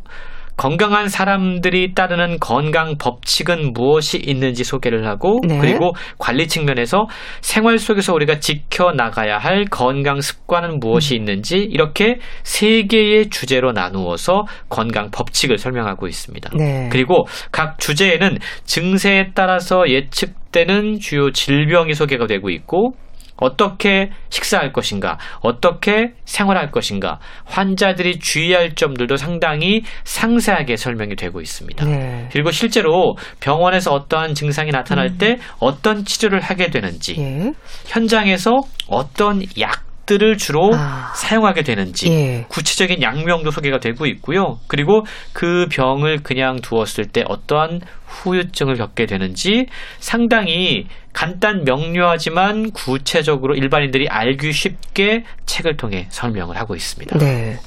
건강한 0.56 1.10
사람들이 1.10 1.96
따르는 1.96 2.39
건강 2.39 2.98
법칙은 2.98 3.74
무엇이 3.74 4.18
있는지 4.18 4.63
소개를 4.63 5.08
하고 5.08 5.42
네. 5.44 5.58
그리고 5.58 5.94
관리 6.20 6.48
측면에서 6.48 7.08
생활 7.42 7.80
속에서 7.80 8.13
우리가 8.13 8.39
지켜 8.39 8.92
나가야 8.92 9.38
할 9.38 9.66
건강 9.66 10.22
습관은 10.22 10.74
음. 10.74 10.80
무엇이 10.80 11.16
있는지 11.16 11.58
이렇게 11.58 12.20
세 12.44 12.84
개의 12.84 13.30
주제로 13.30 13.72
나누어서 13.72 14.46
건강 14.70 15.10
법칙을 15.10 15.58
설명하고 15.58 16.08
있습니다. 16.08 16.52
네. 16.56 16.89
그리고 16.92 17.26
각 17.52 17.80
주제에는 17.80 18.38
증세에 18.66 19.32
따라서 19.34 19.89
예측 19.89 20.43
되는 20.54 21.00
주요 21.00 21.32
질병이 21.32 21.94
소개가 21.94 22.28
되고 22.28 22.50
있고 22.50 22.94
어떻게 23.38 24.12
식사할 24.30 24.72
것인가, 24.72 25.18
어떻게 25.42 26.13
생활할 26.24 26.72
것인가, 26.72 27.20
환자들이 27.46 28.20
주의할 28.20 28.76
점들도 28.76 29.18
상당히 29.18 29.82
상세하게 30.04 30.78
설명이 30.78 31.16
되고 31.16 31.42
있습니다. 31.42 31.86
네. 31.86 32.30
그리고 32.32 32.52
실제로 32.52 33.18
병원에서 33.42 33.92
어떠한 33.92 34.36
증상이 34.36 34.72
나타날 34.72 35.18
때 35.18 35.39
어떤 35.60 36.06
치료를 36.06 36.39
하게 36.39 36.70
되는지, 36.70 37.16
예. 37.20 37.54
현장에서 37.88 38.62
어떤 38.88 39.44
약 39.60 39.83
들을 40.06 40.38
주로 40.38 40.72
아. 40.74 41.13
사용하게 41.16 41.63
되는지, 41.63 42.10
예. 42.10 42.46
구체적인 42.50 43.02
약명도 43.02 43.52
소개가 43.52 43.80
되고 43.80 44.06
있고요. 44.06 44.60
그리고 44.68 45.06
그 45.32 45.68
병을 45.72 46.24
그냥 46.24 46.60
두었을 46.62 47.06
때 47.06 47.24
어떠한 47.26 47.82
후유증을 48.06 48.76
겪게 48.76 49.06
되는지 49.06 49.68
상당히 50.00 50.88
간단 51.13 51.63
명료하지만 51.63 52.72
구체적으로 52.72 53.56
일반인들이 53.56 54.08
알기 54.10 54.52
쉽게 54.52 55.24
책을 55.46 55.78
통해 55.78 56.08
설명을 56.10 56.58
하고 56.58 56.76
있습니다. 56.76 57.18
네. 57.20 57.58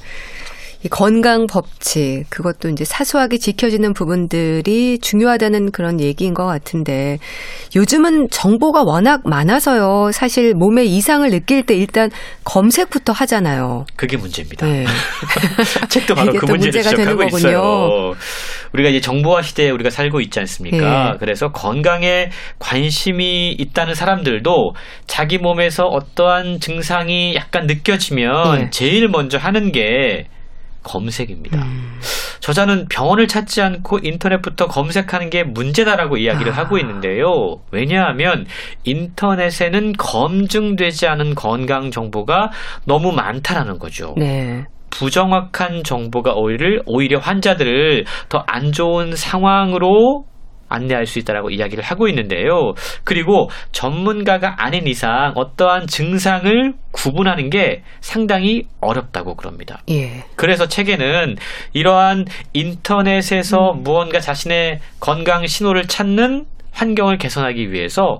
이 0.87 0.89
건강 0.89 1.47
법칙, 1.47 2.23
그것도 2.29 2.69
이제 2.69 2.85
사소하게 2.85 3.39
지켜지는 3.39 3.93
부분들이 3.93 4.97
중요하다는 4.99 5.71
그런 5.71 5.99
얘기인 5.99 6.33
것 6.33 6.45
같은데, 6.45 7.17
요즘은 7.75 8.29
정보가 8.31 8.83
워낙 8.83 9.21
많아서요. 9.25 10.11
사실 10.13 10.53
몸에 10.55 10.85
이상을 10.85 11.29
느낄 11.29 11.65
때 11.65 11.75
일단 11.75 12.09
검색부터 12.45 13.11
하잖아요. 13.11 13.85
그게 13.97 14.15
문제입니다. 14.15 14.65
네. 14.65 14.85
책도 15.89 16.15
바로 16.15 16.31
그또 16.31 16.47
문제를 16.53 16.81
지적하고 16.81 17.17
거군요. 17.17 17.37
있어요. 17.37 18.13
우리가 18.73 18.89
이제 18.89 19.01
정보화 19.01 19.41
시대에 19.41 19.69
우리가 19.69 19.89
살고 19.89 20.21
있지 20.21 20.39
않습니까? 20.39 21.11
예. 21.13 21.17
그래서 21.19 21.49
건강에 21.49 22.29
관심이 22.59 23.51
있다는 23.51 23.93
사람들도 23.93 24.73
자기 25.05 25.37
몸에서 25.37 25.83
어떠한 25.83 26.59
증상이 26.61 27.35
약간 27.35 27.65
느껴지면 27.65 28.61
예. 28.61 28.69
제일 28.69 29.09
먼저 29.09 29.37
하는 29.37 29.73
게 29.73 30.27
검색입니다. 30.87 31.61
음. 31.61 31.99
저자는 32.39 32.85
병원을 32.89 33.27
찾지 33.27 33.61
않고 33.61 33.99
인터넷부터 34.03 34.67
검색하는 34.67 35.29
게 35.29 35.43
문제다라고 35.43 36.17
이야기를 36.17 36.53
아. 36.53 36.57
하고 36.57 36.77
있는데요. 36.77 37.57
왜냐하면 37.71 38.45
인터넷에는 38.85 39.93
검증되지 39.93 41.07
않은 41.07 41.35
건강 41.35 41.91
정보가 41.91 42.51
너무 42.85 43.11
많다라는 43.11 43.79
거죠. 43.79 44.13
네. 44.17 44.63
부정확한 44.89 45.83
정보가 45.83 46.33
오히려, 46.33 46.81
오히려 46.85 47.19
환자들을 47.19 48.05
더 48.29 48.43
안 48.47 48.71
좋은 48.71 49.15
상황으로 49.15 50.23
안내할 50.69 51.05
수 51.05 51.19
있다라고 51.19 51.49
이야기를 51.49 51.83
하고 51.83 52.07
있는데요. 52.07 52.73
그리고 53.03 53.49
전문가가 53.71 54.55
아닌 54.57 54.87
이상 54.87 55.33
어떠한 55.35 55.87
증상을 55.87 56.73
구분하는 56.91 57.49
게 57.49 57.83
상당히 58.01 58.63
어렵다고 58.81 59.35
그럽니다. 59.35 59.81
예. 59.89 60.23
그래서 60.35 60.67
책에는 60.67 61.35
이러한 61.73 62.25
인터넷에서 62.53 63.73
무언가 63.73 64.19
자신의 64.19 64.79
건강 64.99 65.45
신호를 65.45 65.87
찾는 65.87 66.45
환경을 66.71 67.17
개선하기 67.17 67.71
위해서 67.71 68.19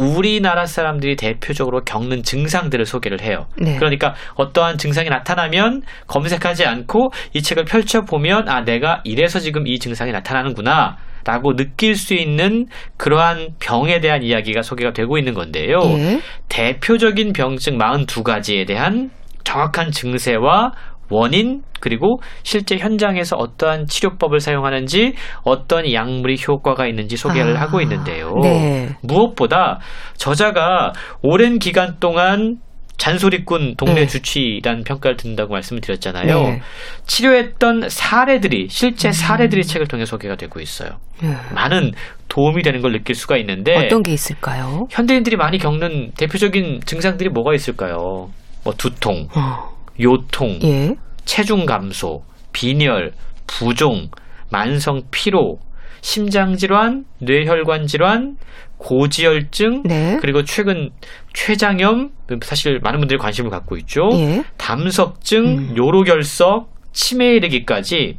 우리나라 0.00 0.64
사람들이 0.64 1.14
대표적으로 1.16 1.82
겪는 1.84 2.22
증상들을 2.22 2.86
소개를 2.86 3.20
해요. 3.20 3.46
네. 3.58 3.76
그러니까 3.76 4.14
어떠한 4.34 4.78
증상이 4.78 5.10
나타나면 5.10 5.82
검색하지 6.06 6.64
않고 6.64 7.12
이 7.34 7.42
책을 7.42 7.66
펼쳐보면 7.66 8.48
아, 8.48 8.62
내가 8.64 9.02
이래서 9.04 9.38
지금 9.38 9.66
이 9.66 9.78
증상이 9.78 10.10
나타나는구나. 10.12 10.96
라고 11.24 11.54
느낄 11.54 11.96
수 11.96 12.14
있는 12.14 12.66
그러한 12.96 13.50
병에 13.60 14.00
대한 14.00 14.22
이야기가 14.22 14.62
소개가 14.62 14.92
되고 14.92 15.18
있는 15.18 15.34
건데요. 15.34 15.80
예. 15.82 16.20
대표적인 16.48 17.32
병증 17.32 17.78
42가지에 17.78 18.66
대한 18.66 19.10
정확한 19.44 19.90
증세와 19.90 20.72
원인 21.10 21.62
그리고 21.80 22.20
실제 22.42 22.76
현장에서 22.76 23.36
어떠한 23.36 23.86
치료법을 23.86 24.40
사용하는지 24.40 25.14
어떤 25.42 25.92
약물이 25.92 26.36
효과가 26.46 26.86
있는지 26.86 27.16
소개를 27.16 27.56
아, 27.56 27.62
하고 27.62 27.80
있는데요. 27.80 28.34
네. 28.42 28.90
무엇보다 29.02 29.80
저자가 30.16 30.92
오랜 31.22 31.58
기간 31.58 31.96
동안 31.98 32.58
잔소리꾼 33.00 33.76
동네 33.76 34.02
네. 34.02 34.06
주치라는 34.06 34.84
평가를 34.84 35.16
듣는다고 35.16 35.54
말씀을 35.54 35.80
드렸잖아요. 35.80 36.42
네. 36.42 36.60
치료했던 37.06 37.88
사례들이 37.88 38.68
실제 38.68 39.10
사례들이 39.10 39.64
책을 39.64 39.88
통해 39.88 40.04
소개가 40.04 40.36
되고 40.36 40.60
있어요. 40.60 40.90
예. 41.22 41.28
많은 41.54 41.92
도움이 42.28 42.62
되는 42.62 42.82
걸 42.82 42.92
느낄 42.92 43.14
수가 43.14 43.38
있는데 43.38 43.74
어떤 43.74 44.02
게 44.02 44.12
있을까요? 44.12 44.86
현대인들이 44.90 45.36
많이 45.36 45.56
겪는 45.56 46.12
대표적인 46.18 46.80
증상들이 46.84 47.30
뭐가 47.30 47.54
있을까요? 47.54 48.28
뭐 48.64 48.74
두통, 48.76 49.28
어. 49.34 49.70
요통, 49.98 50.58
예. 50.64 50.94
체중 51.24 51.64
감소, 51.64 52.22
빈혈, 52.52 53.12
부종, 53.46 54.08
만성 54.50 55.00
피로, 55.10 55.58
심장 56.02 56.54
질환, 56.54 57.04
뇌혈관 57.20 57.86
질환, 57.86 58.36
고지혈증, 58.80 59.82
네. 59.84 60.18
그리고 60.20 60.42
최근 60.42 60.90
췌장염 61.34 62.10
사실 62.42 62.80
많은 62.82 62.98
분들이 62.98 63.18
관심을 63.18 63.50
갖고 63.50 63.76
있죠. 63.76 64.08
예. 64.14 64.42
담석증, 64.56 65.44
음. 65.44 65.74
요로결석, 65.76 66.70
치매에 66.92 67.36
이르기까지 67.36 68.18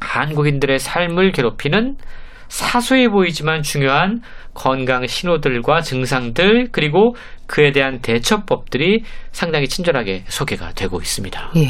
한국인들의 0.00 0.78
삶을 0.78 1.32
괴롭히는 1.32 1.96
사소해 2.48 3.08
보이지만 3.08 3.62
중요한 3.62 4.20
건강 4.54 5.06
신호들과 5.06 5.80
증상들 5.80 6.68
그리고 6.70 7.14
그에 7.46 7.72
대한 7.72 8.00
대처법들이 8.00 9.02
상당히 9.32 9.68
친절하게 9.68 10.24
소개가 10.28 10.72
되고 10.72 10.98
있습니다. 10.98 11.52
예. 11.56 11.68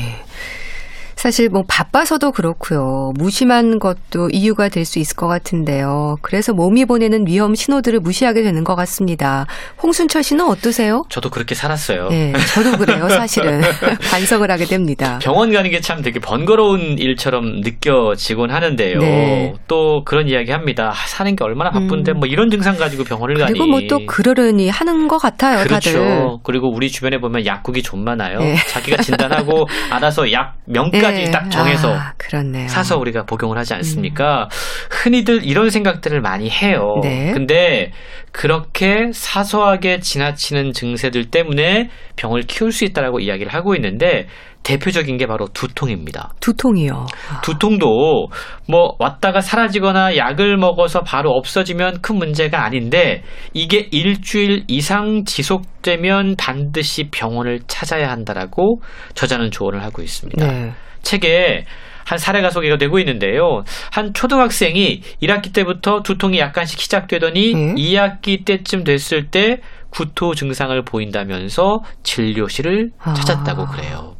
사실 1.18 1.48
뭐 1.50 1.62
바빠서도 1.66 2.30
그렇고요. 2.30 3.10
무심한 3.18 3.78
것도 3.80 4.28
이유가 4.32 4.68
될 4.68 4.84
수 4.88 5.00
있을 5.00 5.16
것 5.16 5.26
같은데요. 5.26 6.14
그래서 6.22 6.52
몸이 6.54 6.84
보내는 6.86 7.26
위험 7.26 7.54
신호들을 7.56 7.98
무시하게 8.00 8.42
되는 8.42 8.62
것 8.64 8.74
같습니다. 8.76 9.44
홍순철 9.82 10.22
씨는 10.22 10.46
어떠세요? 10.46 11.02
저도 11.10 11.28
그렇게 11.28 11.54
살았어요. 11.56 12.08
네, 12.08 12.32
저도 12.54 12.78
그래요. 12.78 13.08
사실은 13.08 13.60
반성을 14.10 14.48
하게 14.50 14.64
됩니다. 14.64 15.18
병원 15.20 15.52
가는 15.52 15.68
게 15.70 15.80
참 15.80 16.02
되게 16.02 16.20
번거로운 16.20 16.96
일처럼 16.98 17.60
느껴지곤 17.62 18.50
하는데요. 18.50 18.98
네. 18.98 19.54
또 19.66 20.02
그런 20.04 20.28
이야기 20.28 20.52
합니다. 20.52 20.90
아, 20.92 21.06
사는 21.06 21.34
게 21.34 21.42
얼마나 21.44 21.70
바쁜데 21.70 22.12
뭐 22.12 22.26
이런 22.26 22.48
증상 22.50 22.76
가지고 22.76 23.04
병원을 23.04 23.36
가니. 23.36 23.52
그리고 23.52 23.66
뭐 23.66 23.80
또 23.88 24.04
그러려니 24.06 24.68
하는 24.68 25.08
것 25.08 25.18
같아요, 25.18 25.64
그렇죠. 25.64 25.90
다들. 25.92 26.26
그리고 26.44 26.70
우리 26.74 26.90
주변에 26.90 27.18
보면 27.18 27.44
약국이 27.46 27.82
좀 27.82 28.04
많아요. 28.04 28.38
네. 28.38 28.54
자기가 28.68 29.02
진단하고 29.02 29.66
알아서 29.90 30.30
약 30.32 30.54
명 30.66 30.90
까지 31.08 31.24
네. 31.24 31.30
딱 31.30 31.50
정해서 31.50 31.94
아, 31.94 32.12
그렇네요. 32.16 32.68
사서 32.68 32.98
우리가 32.98 33.24
복용을 33.24 33.56
하지 33.58 33.74
않습니까? 33.74 34.48
흔히들 34.90 35.44
이런 35.44 35.70
생각들을 35.70 36.20
많이 36.20 36.50
해요. 36.50 36.96
네. 37.02 37.32
근데 37.32 37.92
그렇게 38.32 39.10
사소하게 39.12 40.00
지나치는 40.00 40.72
증세들 40.72 41.30
때문에 41.30 41.88
병을 42.16 42.42
키울 42.42 42.72
수 42.72 42.84
있다라고 42.84 43.20
이야기를 43.20 43.52
하고 43.52 43.74
있는데 43.74 44.26
대표적인 44.64 45.16
게 45.16 45.26
바로 45.26 45.46
두통입니다. 45.54 46.34
두통이요. 46.40 47.06
두통도 47.42 48.28
뭐 48.68 48.96
왔다가 48.98 49.40
사라지거나 49.40 50.16
약을 50.16 50.58
먹어서 50.58 51.00
바로 51.02 51.30
없어지면 51.30 52.02
큰 52.02 52.16
문제가 52.16 52.64
아닌데 52.64 53.22
이게 53.54 53.88
일주일 53.90 54.64
이상 54.68 55.24
지속되면 55.24 56.36
반드시 56.36 57.08
병원을 57.10 57.60
찾아야 57.66 58.10
한다라고 58.10 58.82
저자는 59.14 59.52
조언을 59.52 59.82
하고 59.82 60.02
있습니다. 60.02 60.46
네. 60.46 60.72
책에 61.02 61.64
한 62.04 62.16
사례가 62.16 62.50
소개가 62.50 62.78
되고 62.78 62.98
있는데요. 63.00 63.64
한 63.92 64.14
초등학생이 64.14 65.02
1학기 65.22 65.52
때부터 65.52 66.02
두통이 66.02 66.38
약간씩 66.38 66.80
시작되더니 66.80 67.54
음. 67.54 67.74
2학기 67.74 68.46
때쯤 68.46 68.84
됐을 68.84 69.26
때 69.30 69.60
구토 69.90 70.34
증상을 70.34 70.80
보인다면서 70.82 71.82
진료실을 72.02 72.92
아. 72.98 73.12
찾았다고 73.12 73.66
그래요. 73.66 74.16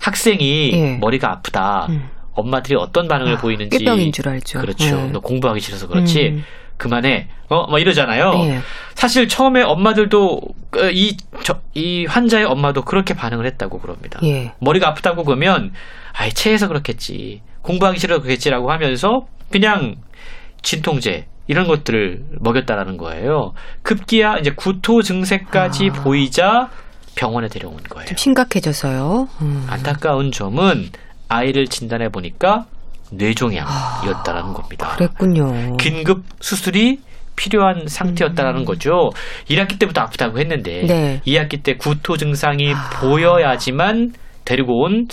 학생이 0.00 0.72
예. 0.72 0.96
머리가 0.98 1.32
아프다. 1.32 1.86
음. 1.90 2.08
엄마들이 2.32 2.76
어떤 2.76 3.08
반응을 3.08 3.34
아, 3.34 3.38
보이는지 3.38 3.78
꾀병인 3.78 4.12
줄 4.12 4.28
알죠. 4.28 4.60
그렇죠. 4.60 4.96
네. 4.96 5.10
너 5.10 5.20
공부하기 5.20 5.58
싫어서 5.58 5.88
그렇지. 5.88 6.28
음. 6.28 6.44
그만해. 6.76 7.28
어, 7.48 7.66
뭐 7.68 7.78
이러잖아요. 7.78 8.32
예. 8.44 8.60
사실 8.94 9.28
처음에 9.28 9.62
엄마들도 9.62 10.40
어, 10.76 10.90
이, 10.92 11.16
저, 11.42 11.60
이 11.74 12.06
환자의 12.06 12.44
엄마도 12.44 12.82
그렇게 12.82 13.14
반응을 13.14 13.46
했다고 13.46 13.78
그럽니다. 13.80 14.20
예. 14.24 14.52
머리가 14.60 14.88
아프다고 14.88 15.24
그러면 15.24 15.72
아이 16.12 16.32
체해서 16.32 16.68
그렇겠지. 16.68 17.42
공부하기 17.62 17.98
싫어서 17.98 18.20
그렇겠지라고 18.22 18.70
하면서 18.70 19.26
그냥 19.50 19.96
진통제 20.62 21.26
이런 21.46 21.66
것들을 21.68 22.24
먹였다라는 22.40 22.96
거예요. 22.96 23.52
급기야 23.82 24.38
이제 24.38 24.50
구토 24.50 25.02
증세까지 25.02 25.90
아. 25.92 26.02
보이자 26.02 26.70
병원에 27.14 27.48
데려온 27.48 27.76
거예요. 27.88 28.06
좀 28.06 28.16
심각해져서요. 28.16 29.28
음. 29.40 29.66
안타까운 29.68 30.32
점은 30.32 30.90
아이를 31.28 31.66
진단해 31.68 32.10
보니까 32.10 32.66
뇌종양이었다라는 33.12 34.52
겁니다. 34.52 34.88
아, 34.92 34.96
그랬군요. 34.96 35.76
긴급 35.76 36.22
수술이 36.40 36.98
필요한 37.36 37.86
상태였다라는 37.86 38.64
거죠. 38.64 39.10
1학기 39.50 39.78
때부터 39.78 40.00
아프다고 40.02 40.38
했는데 40.38 40.82
음. 40.82 40.86
네. 40.86 41.20
2학기 41.26 41.62
때 41.62 41.74
구토 41.76 42.16
증상이 42.16 42.72
아. 42.74 42.90
보여야지만 43.00 44.12
데리고 44.44 44.84
온 44.84 45.06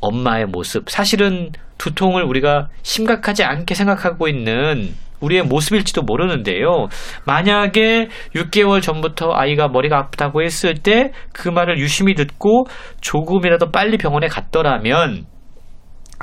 엄마의 0.00 0.46
모습. 0.46 0.90
사실은 0.90 1.50
두통을 1.78 2.22
우리가 2.24 2.68
심각하지 2.82 3.44
않게 3.44 3.74
생각하고 3.74 4.28
있는 4.28 4.94
우리의 5.20 5.42
모습일지도 5.44 6.02
모르는데요. 6.02 6.88
만약에 7.24 8.08
6개월 8.34 8.82
전부터 8.82 9.30
아이가 9.32 9.68
머리가 9.68 9.96
아프다고 9.98 10.42
했을 10.42 10.74
때 10.74 11.12
그 11.32 11.48
말을 11.48 11.78
유심히 11.78 12.14
듣고 12.14 12.66
조금이라도 13.00 13.70
빨리 13.70 13.96
병원에 13.96 14.26
갔더라면 14.28 15.24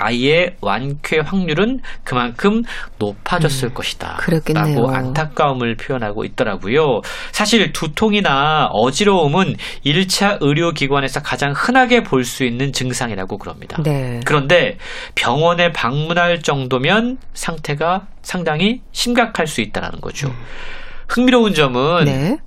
아이의 0.01 0.55
완쾌 0.61 1.19
확률은 1.19 1.79
그만큼 2.03 2.63
높아졌을 2.97 3.73
것이다. 3.73 4.13
음, 4.13 4.17
그랬겠네요. 4.19 4.75
라고 4.75 4.89
안타까움을 4.91 5.75
표현하고 5.77 6.23
있더라고요. 6.25 7.01
사실 7.31 7.71
두통이나 7.71 8.67
어지러움은 8.71 9.55
1차 9.85 10.37
의료기관에서 10.41 11.21
가장 11.21 11.53
흔하게 11.55 12.01
볼 12.03 12.21
수 12.31 12.43
있는 12.45 12.71
증상이라고 12.71 13.37
그럽니다. 13.37 13.81
네. 13.83 14.21
그런데 14.25 14.77
병원에 15.15 15.71
방문할 15.71 16.41
정도면 16.41 17.17
상태가 17.33 18.07
상당히 18.21 18.81
심각할 18.91 19.47
수 19.47 19.61
있다는 19.61 20.01
거죠. 20.01 20.33
흥미로운 21.09 21.53
점은 21.53 22.01
음. 22.01 22.05
네. 22.05 22.37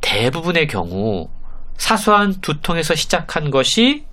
대부분의 0.00 0.68
경우 0.68 1.28
사소한 1.76 2.34
두통에서 2.40 2.94
시작한 2.94 3.50
것이 3.50 4.04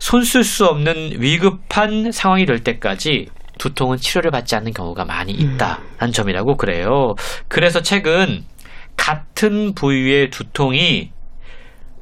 손쓸 0.00 0.42
수 0.42 0.64
없는 0.64 1.20
위급한 1.20 2.10
상황이 2.10 2.46
될 2.46 2.64
때까지 2.64 3.26
두통은 3.58 3.98
치료를 3.98 4.30
받지 4.30 4.56
않는 4.56 4.72
경우가 4.72 5.04
많이 5.04 5.32
있다는 5.32 6.12
점이라고 6.12 6.56
그래요. 6.56 7.14
그래서 7.46 7.82
최근 7.82 8.44
같은 8.96 9.74
부위의 9.74 10.30
두통이 10.30 11.10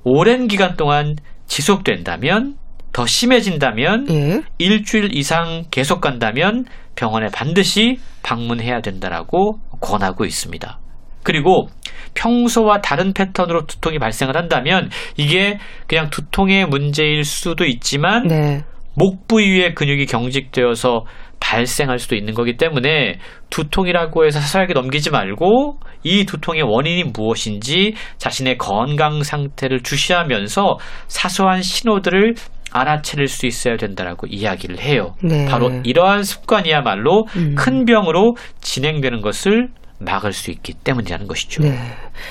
오랜 0.05 0.47
기간 0.47 0.77
동안 0.77 1.17
지속된다면 1.47 2.57
더 2.93 3.05
심해진다면 3.05 4.07
예. 4.11 4.43
일주일 4.59 5.15
이상 5.17 5.65
계속 5.71 6.01
간다면 6.01 6.65
병원에 6.95 7.27
반드시 7.33 7.99
방문해야 8.23 8.81
된다라고 8.81 9.59
권하고 9.81 10.25
있습니다. 10.25 10.79
그리고 11.25 11.69
평소와 12.15 12.81
다른 12.81 13.13
패턴으로 13.13 13.67
두통이 13.67 13.99
발생을 13.99 14.37
한다면 14.37 14.91
이게 15.17 15.59
그냥 15.87 16.11
두통의 16.11 16.67
문제일 16.67 17.25
수도 17.25 17.65
있지만 17.65 18.27
네. 18.27 18.63
목 18.95 19.29
부위의 19.29 19.75
근육이 19.75 20.07
경직되어서 20.07 21.05
발생할 21.41 21.99
수도 21.99 22.17
있는 22.17 22.35
거기 22.35 22.57
때문에 22.57 23.19
두통이라고 23.49 24.27
해서 24.27 24.41
사소하게 24.41 24.75
넘기지 24.75 25.11
말고 25.11 25.79
이 26.03 26.27
두통의 26.27 26.63
원인이 26.63 27.05
무엇인지 27.15 27.95
자신의 28.19 28.59
건강 28.59 29.23
상태를 29.23 29.83
주시하면서 29.83 30.79
사소한 31.07 31.63
신호들을 31.63 32.35
알아차릴 32.71 33.29
수 33.29 33.47
있어야 33.47 33.77
된다라고 33.77 34.27
이야기를 34.27 34.81
해요. 34.81 35.15
네. 35.23 35.47
바로 35.47 35.71
이러한 35.85 36.23
습관이야말로 36.23 37.25
음. 37.37 37.55
큰 37.57 37.85
병으로 37.85 38.35
진행되는 38.61 39.23
것을 39.23 39.69
막을 39.99 40.33
수 40.33 40.51
있기 40.51 40.75
때문이라는 40.75 41.27
것이죠. 41.27 41.63
네. 41.63 41.79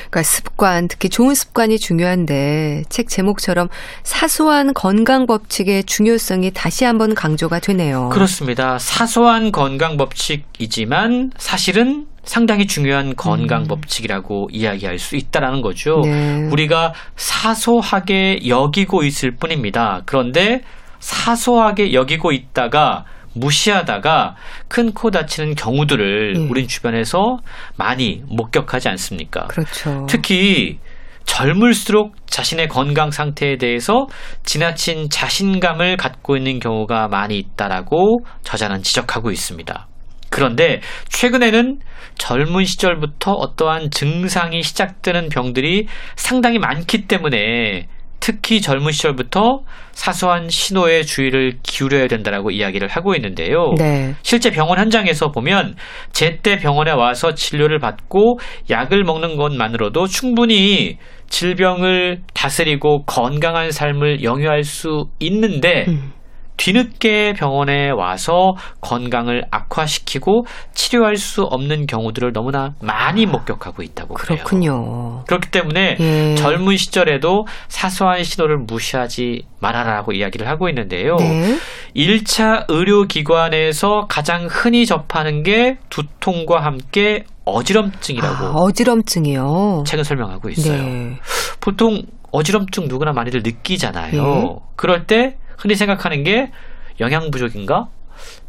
그러니까 0.10 0.24
습관, 0.24 0.88
특히 0.88 1.10
좋은 1.10 1.36
습관이 1.36 1.80
중요한데 1.80 2.84
책 2.90 3.10
제목처럼 3.10 3.68
사소한 4.04 4.74
건강 4.74 5.26
법칙의 5.28 5.84
중요성이 5.84 6.52
다시 6.52 6.86
한번 6.86 7.14
강조가 7.14 7.60
되네요. 7.60 8.10
그렇습니다. 8.10 8.80
사소한 8.80 9.52
건강 9.52 9.98
법칙이지만 9.98 11.32
사실은 11.38 12.08
상당히 12.24 12.68
중요한 12.68 13.16
건강 13.16 13.66
법칙이라고 13.68 14.50
이야기할 14.52 15.00
수 15.00 15.16
있다라는 15.16 15.62
거죠. 15.62 16.02
네. 16.04 16.50
우리가 16.52 16.94
사소하게 17.16 18.48
여기고 18.48 19.04
있을 19.04 19.32
뿐입니다. 19.32 20.02
그런데 20.06 20.62
사소하게 21.00 21.94
여기고 21.94 22.32
있다가 22.32 23.06
무시하다가 23.40 24.36
큰 24.68 24.94
코 24.94 25.12
다치는 25.12 25.56
경우들을 25.56 26.36
예. 26.38 26.40
우린 26.50 26.68
주변에서 26.68 27.38
많이 27.78 28.24
목격하지 28.28 28.90
않습니까? 28.90 29.46
그렇죠. 29.48 30.06
특히 30.10 30.80
젊을수록 31.26 32.16
자신의 32.26 32.68
건강 32.70 33.12
상태에 33.12 33.58
대해서 33.58 34.08
지나친 34.44 35.10
자신감을 35.10 35.98
갖고 35.98 36.38
있는 36.38 36.60
경우가 36.60 37.10
많이 37.10 37.38
있다라고 37.38 38.20
저자는 38.44 38.82
지적하고 38.82 39.30
있습니다. 39.32 39.88
그런데 40.30 40.82
최근에는 41.10 41.80
젊은 42.18 42.66
시절부터 42.66 43.32
어떠한 43.34 43.92
증상이 43.92 44.62
시작되는 44.64 45.30
병들이 45.30 45.88
상당히 46.16 46.60
많기 46.60 47.08
때문에 47.08 47.88
특히 48.20 48.62
젊은 48.62 48.92
시절부터 48.92 49.62
사소한 49.92 50.50
신호에 50.50 51.04
주의를 51.04 51.60
기울여야 51.64 52.08
된다라고 52.08 52.52
이야기를 52.52 52.88
하고 52.88 53.16
있는데요. 53.16 53.74
네. 53.78 54.14
실제 54.22 54.52
병원 54.52 54.80
현장에서 54.80 55.32
보면 55.32 55.76
제때 56.12 56.58
병원에 56.58 56.92
와서 56.92 57.34
진료를 57.34 57.80
받고 57.80 58.40
약을 58.70 59.04
먹는 59.04 59.38
것만으로도 59.38 60.08
충분히 60.08 60.98
질병을 61.30 62.22
다스리고 62.34 63.04
건강한 63.06 63.72
삶을 63.72 64.24
영위할 64.24 64.64
수 64.64 65.06
있는데 65.20 65.86
음. 65.88 66.12
뒤늦게 66.58 67.34
병원에 67.34 67.90
와서 67.92 68.56
건강을 68.82 69.44
악화시키고 69.52 70.46
치료할 70.74 71.16
수 71.16 71.44
없는 71.44 71.86
경우들을 71.86 72.34
너무나 72.34 72.74
많이 72.82 73.26
목격하고 73.26 73.84
있다고 73.84 74.16
그래요. 74.16 74.40
그렇군요. 74.40 75.24
그렇기 75.26 75.52
때문에 75.52 75.98
예. 76.00 76.36
젊은 76.36 76.76
시절에도 76.78 77.46
사소한 77.68 78.24
신호를 78.24 78.58
무시하지 78.68 79.44
말아라라고 79.62 80.12
이야기를 80.14 80.48
하고 80.48 80.68
있는데요. 80.70 81.16
네. 81.18 81.58
1차 81.96 82.66
의료기관에서 82.68 84.08
가장 84.10 84.48
흔히 84.50 84.86
접하는 84.86 85.44
게 85.44 85.78
두통과 85.90 86.64
함께 86.64 87.24
어지럼증이라고 87.46 88.46
아, 88.46 88.52
어지럼증이요. 88.52 89.84
책은 89.86 90.04
설명하고 90.04 90.50
있어요. 90.50 90.82
네. 90.82 91.20
보통 91.62 92.02
어지럼증 92.32 92.88
누구나 92.88 93.14
많이들 93.14 93.42
느끼잖아요. 93.44 94.14
예. 94.14 94.56
그럴 94.76 95.06
때 95.06 95.38
흔히 95.58 95.76
생각하는 95.76 96.24
게 96.24 96.52
영양 97.00 97.30
부족인가? 97.32 97.88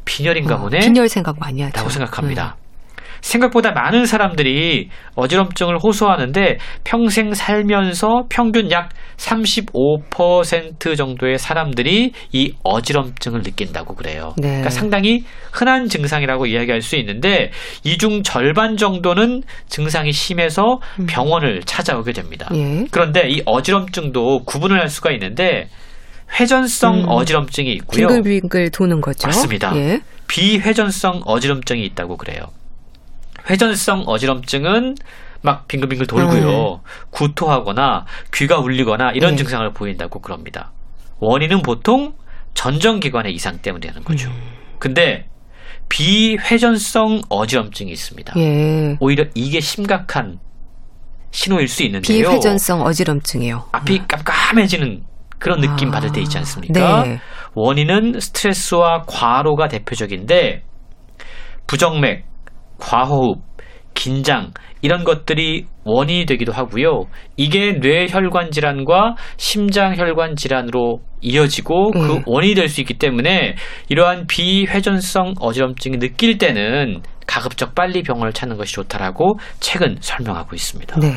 빈혈인가 0.05 0.55
어, 0.57 0.59
보네? 0.61 0.79
빈혈 0.81 1.09
생각 1.09 1.39
많이 1.39 1.61
하죠. 1.63 1.77
라고 1.77 1.91
생각합니다. 1.91 2.57
생각보다 3.21 3.73
많은 3.73 4.07
사람들이 4.07 4.91
어지럼증을 5.17 5.79
호소하는데 5.83 6.59
평생 6.85 7.35
살면서 7.35 8.27
평균 8.29 8.71
약 8.71 8.91
35% 9.17 10.97
정도의 10.97 11.37
사람들이 11.39 12.13
이 12.33 12.53
어지럼증을 12.63 13.43
느낀다고 13.43 13.95
그래요. 13.97 14.35
네. 14.37 14.49
그러니까 14.49 14.71
상당히 14.71 15.25
흔한 15.53 15.89
증상이라고 15.89 16.47
이야기할 16.47 16.81
수 16.81 16.97
있는데 16.97 17.51
이 17.85 17.99
중 17.99 18.23
절반 18.23 18.77
정도는 18.77 19.43
증상이 19.67 20.13
심해서 20.13 20.79
병원을 21.09 21.63
찾아오게 21.65 22.13
됩니다. 22.13 22.47
음. 22.53 22.83
예. 22.85 22.87
그런데 22.93 23.29
이 23.29 23.43
어지럼증도 23.45 24.45
구분을 24.45 24.79
할 24.81 24.89
수가 24.89 25.11
있는데 25.11 25.69
회전성 26.39 27.01
음. 27.01 27.09
어지럼증이 27.09 27.73
있고요. 27.75 28.09
빙글빙글 28.09 28.71
도는 28.71 29.01
거죠. 29.01 29.27
맞습니다. 29.27 29.75
예. 29.77 30.03
비회전성 30.27 31.23
어지럼증이 31.25 31.85
있다고 31.87 32.17
그래요. 32.17 32.41
회전성 33.49 34.05
어지럼증은 34.07 34.97
막 35.41 35.69
빙글빙글 35.69 36.07
돌고요. 36.07 36.81
구토하거나 37.11 38.05
귀가 38.35 38.59
울리거나 38.59 39.13
이런 39.13 39.33
네. 39.33 39.37
증상을 39.39 39.73
보인다고 39.73 40.21
그럽니다. 40.21 40.73
원인은 41.21 41.63
보통 41.63 42.15
전정기관의 42.55 43.33
이상 43.35 43.59
때문이라는 43.59 44.05
거죠. 44.05 44.29
음. 44.29 44.35
근데 44.79 45.29
비회전성 45.89 47.23
어지럼증이 47.29 47.91
있습니다. 47.91 48.35
예. 48.37 48.97
오히려 49.01 49.25
이게 49.35 49.61
심각한 49.61 50.39
신호일 51.31 51.69
수 51.69 51.83
있는데요. 51.85 52.29
비회전성 52.31 52.83
어지럼증이요. 52.83 53.69
앞이 53.73 54.03
깜깜해지는 54.09 55.05
그런 55.39 55.61
느낌 55.61 55.89
아, 55.89 55.93
받을 55.93 56.13
때 56.13 56.21
있지 56.21 56.37
않습니까? 56.39 57.05
네. 57.05 57.19
원인은 57.55 58.21
스트레스와 58.21 59.03
과로가 59.07 59.69
대표적인데 59.69 60.63
부정맥, 61.67 62.25
과호흡, 62.79 63.41
긴장 63.95 64.53
이런 64.81 65.03
것들이 65.03 65.67
원인이 65.85 66.27
되기도 66.27 66.53
하고요. 66.53 67.07
이게 67.37 67.73
뇌혈관 67.73 68.53
질환과 68.53 69.17
심장 69.37 69.97
혈관 69.97 70.37
질환으로 70.37 71.01
이어지고 71.21 71.91
그 71.91 71.99
네. 71.99 72.23
원인이 72.27 72.55
될 72.55 72.69
수 72.69 72.81
있기 72.81 72.95
때문에 72.95 73.57
이러한 73.89 74.27
비회전성 74.29 75.35
어지럼증이 75.41 75.99
느낄 75.99 76.39
때는 76.39 77.03
가급적 77.27 77.75
빨리 77.75 78.03
병원을 78.03 78.33
찾는 78.33 78.57
것이 78.57 78.73
좋다라고 78.75 79.39
책은 79.59 79.97
설명하고 80.01 80.55
있습니다. 80.55 81.01
네. 81.01 81.13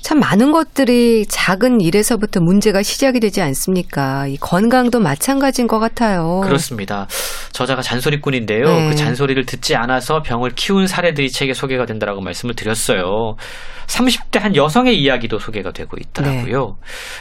참 0.00 0.20
많은 0.20 0.52
것들이 0.52 1.26
작은 1.26 1.80
일에서부터 1.80 2.40
문제가 2.40 2.82
시작이 2.82 3.20
되지 3.20 3.42
않습니까? 3.42 4.26
이 4.26 4.36
건강도 4.38 5.00
마찬가지인 5.00 5.66
것 5.68 5.78
같아요. 5.78 6.40
그렇습니다. 6.44 7.06
저자가 7.52 7.82
잔소리꾼인데요. 7.82 8.64
네. 8.64 8.88
그 8.88 8.94
잔소리를 8.94 9.44
듣지 9.46 9.74
않아서 9.76 10.22
병을 10.22 10.52
키운 10.54 10.86
사례들이 10.86 11.30
책에 11.30 11.52
소개가 11.52 11.86
된다라고 11.86 12.20
말씀을 12.20 12.54
드렸어요. 12.54 13.36
30대 13.86 14.38
한 14.38 14.54
여성의 14.54 15.00
이야기도 15.00 15.38
소개가 15.38 15.72
되고 15.72 15.96
있더라고요. 15.98 16.76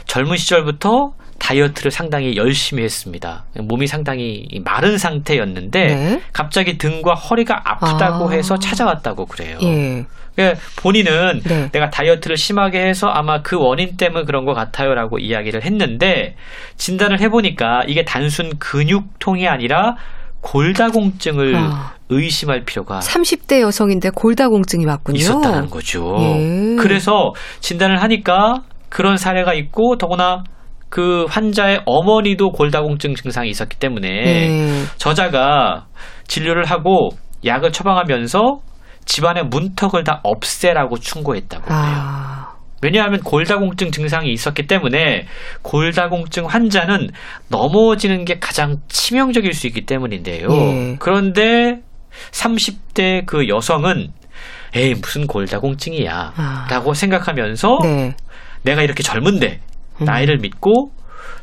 젊은 0.06 0.38
시절부터 0.38 1.14
다이어트를 1.40 1.92
상당히 1.92 2.36
열심히 2.36 2.84
했습니다. 2.84 3.46
몸이 3.60 3.88
상당히 3.88 4.48
마른 4.66 4.98
상태였는데 4.98 5.86
네. 5.88 6.22
갑자기 6.34 6.78
등과 6.78 7.14
허리가 7.14 7.62
아프다고 7.64 8.30
아. 8.30 8.32
해서 8.32 8.58
찾아왔다고 8.58 9.26
그래요. 9.26 9.58
예. 9.62 10.06
예, 10.40 10.54
본인은 10.78 11.42
네. 11.44 11.70
내가 11.72 11.90
다이어트를 11.90 12.38
심하게 12.38 12.86
해서 12.86 13.08
아마 13.08 13.42
그 13.42 13.58
원인 13.58 13.98
때문에 13.98 14.26
그런 14.26 14.46
것 14.46 14.54
같아요라고 14.54 15.18
이야기를 15.20 15.64
했는데 15.64 16.36
진단을 16.76 17.20
해보니까 17.22 17.84
이게 17.88 18.06
단순 18.06 18.58
근육통이 18.60 19.48
아니라 19.48 19.96
골다공증을 20.42 21.56
아. 21.56 21.94
의심할 22.10 22.64
필요가 22.64 23.00
30대 23.00 23.62
여성인데 23.62 24.12
골다공증이 24.16 24.86
왔군요. 24.86 25.18
있었다는 25.18 25.70
거죠. 25.70 26.16
예. 26.20 26.76
그래서 26.80 27.34
진단을 27.60 28.02
하니까 28.02 28.62
그런 28.90 29.18
사례가 29.18 29.54
있고 29.54 29.98
더구나 29.98 30.44
그 30.90 31.26
환자의 31.28 31.82
어머니도 31.86 32.52
골다공증 32.52 33.16
증상이 33.16 33.50
있었기 33.50 33.78
때문에 33.78 34.08
예. 34.08 34.84
저자가 34.98 35.88
진료를 36.28 36.64
하고 36.66 37.10
약을 37.46 37.72
처방하면서 37.72 38.60
집안의 39.08 39.46
문턱을 39.46 40.04
다 40.04 40.20
없애라고 40.24 41.00
충고했다고 41.00 41.74
해요. 41.74 41.80
아. 41.82 42.54
왜냐하면 42.84 43.22
골다공증 43.22 43.90
증상이 43.90 44.32
있었기 44.32 44.68
때문에 44.68 45.26
골다공증 45.64 46.46
환자는 46.46 47.10
넘어지는 47.50 48.24
게 48.26 48.38
가장 48.38 48.78
치명적일 48.88 49.54
수 49.54 49.66
있기 49.66 49.88
때문인데요. 49.88 50.48
예. 50.52 50.96
그런데 51.00 51.82
30대 52.32 53.26
그 53.26 53.48
여성은 53.48 54.10
에이 54.76 54.94
무슨 55.02 55.26
골다공증이야 55.26 56.34
아. 56.36 56.68
라고 56.70 56.94
생각하면서 56.94 57.80
네. 57.82 58.16
내가 58.62 58.84
이렇게 58.84 59.02
젊은데 59.02 59.62
음. 60.02 60.06
나이를 60.06 60.38
믿고 60.38 60.92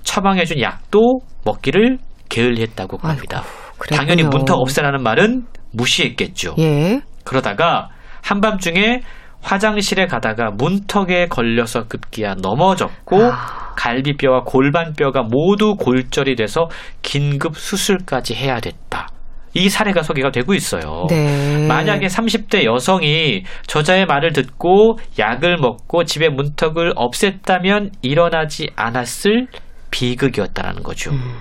처방해준 0.05 0.61
약도 0.61 1.21
먹기를 1.45 1.99
게을리했다고 2.29 2.99
합니다. 2.99 3.43
그랬군요. 3.79 3.99
당연히 3.99 4.23
문턱 4.23 4.57
없애라는 4.57 5.03
말은 5.03 5.47
무시했겠죠. 5.73 6.55
예. 6.59 7.01
그러다가 7.25 7.89
한밤중에 8.23 9.03
화장실에 9.43 10.07
가다가 10.07 10.51
문턱에 10.51 11.29
걸려서 11.29 11.87
급기야 11.87 12.35
넘어졌고 12.41 13.23
아. 13.23 13.75
갈비뼈와 13.77 14.45
골반뼈가 14.45 15.23
모두 15.23 15.77
골절이 15.77 16.37
돼서 16.37 16.69
긴급 17.03 17.57
수술까지 17.57 18.35
해야 18.35 18.61
됐다. 18.61 19.09
이 19.53 19.69
사례가 19.69 20.03
소개가 20.03 20.31
되고 20.31 20.53
있어요. 20.55 21.07
네. 21.09 21.67
만약에 21.69 22.07
30대 22.07 22.65
여성이 22.65 23.45
저자의 23.67 24.07
말을 24.07 24.33
듣고 24.33 24.99
약을 25.19 25.59
먹고 25.59 26.05
집의 26.05 26.31
문턱을 26.31 26.95
없앴다면 26.95 27.93
일어나지 28.03 28.71
않았을 28.75 29.47
비극이었다라는 29.93 30.83
거죠. 30.83 31.13
음. 31.13 31.37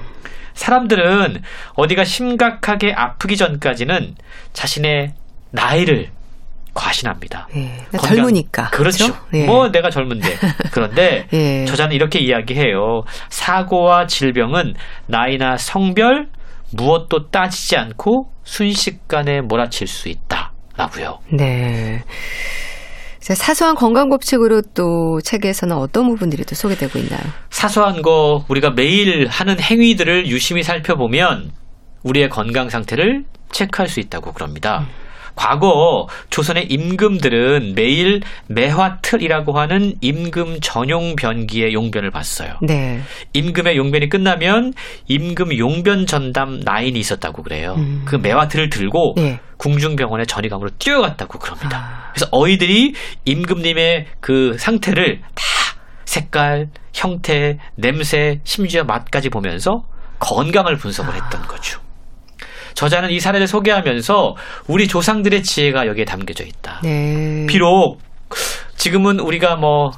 사람들은 0.53 1.41
어디가 1.75 2.03
심각하게 2.03 2.93
아프기 2.95 3.35
전까지는 3.35 4.13
자신의 4.53 5.13
나이를 5.53 6.09
과신합니다. 6.73 7.47
예. 7.55 7.77
건강- 7.91 8.15
젊으니까. 8.15 8.69
그렇죠. 8.71 9.05
예. 9.33 9.45
뭐 9.45 9.69
내가 9.69 9.89
젊은데. 9.91 10.35
그런데 10.71 11.27
예. 11.33 11.65
저자는 11.65 11.95
이렇게 11.95 12.19
이야기해요. 12.19 13.03
사고와 13.29 14.07
질병은 14.07 14.73
나이나 15.05 15.55
성별 15.57 16.27
무엇도 16.71 17.29
따지지 17.29 17.77
않고 17.77 18.31
순식간에 18.43 19.41
몰아칠 19.41 19.85
수 19.87 20.09
있다라고요. 20.09 21.19
네. 21.37 22.01
자, 23.19 23.35
사소한 23.35 23.75
건강 23.75 24.09
법칙으로 24.09 24.63
또 24.73 25.19
책에서는 25.23 25.77
어떤 25.77 26.07
부분들이 26.09 26.43
또 26.43 26.55
소개되고 26.55 26.97
있나요? 26.99 27.21
사소한 27.51 28.01
거 28.01 28.43
우리가 28.49 28.71
매일 28.71 29.27
하는 29.29 29.59
행위들을 29.61 30.27
유심히 30.27 30.63
살펴보면 30.63 31.51
우리의 32.03 32.27
건강 32.29 32.67
상태를 32.69 33.23
체크할 33.51 33.87
수 33.87 33.99
있다고 34.01 34.33
그럽니다. 34.33 34.87
과거 35.35 36.07
조선의 36.29 36.67
임금들은 36.67 37.73
매일 37.75 38.21
매화틀이라고 38.47 39.57
하는 39.59 39.93
임금 40.01 40.59
전용 40.61 41.15
변기의 41.15 41.73
용변을 41.73 42.11
봤어요. 42.11 42.53
네. 42.61 43.01
임금의 43.33 43.77
용변이 43.77 44.09
끝나면 44.09 44.73
임금 45.07 45.57
용변 45.57 46.05
전담 46.05 46.59
라인이 46.63 46.99
있었다고 46.99 47.43
그래요. 47.43 47.75
음. 47.77 48.03
그 48.05 48.15
매화틀을 48.15 48.69
들고 48.69 49.13
네. 49.17 49.39
궁중병원의 49.57 50.27
전이감으로 50.27 50.71
뛰어갔다고 50.77 51.39
그럽니다. 51.39 51.77
아. 51.77 52.11
그래서 52.11 52.27
어이들이 52.31 52.93
임금님의 53.25 54.07
그 54.19 54.57
상태를 54.57 55.21
다 55.33 55.43
색깔, 56.05 56.67
형태, 56.93 57.57
냄새, 57.75 58.39
심지어 58.43 58.83
맛까지 58.83 59.29
보면서 59.29 59.83
건강을 60.19 60.75
분석을 60.75 61.13
했던 61.13 61.41
거죠. 61.47 61.82
저자는 62.73 63.11
이 63.11 63.19
사례를 63.19 63.47
소개하면서 63.47 64.35
우리 64.67 64.87
조상들의 64.87 65.43
지혜가 65.43 65.87
여기에 65.87 66.05
담겨져 66.05 66.43
있다. 66.43 66.81
네. 66.83 67.45
비록 67.47 67.99
지금은 68.77 69.19
우리가 69.19 69.55
뭐 69.55 69.91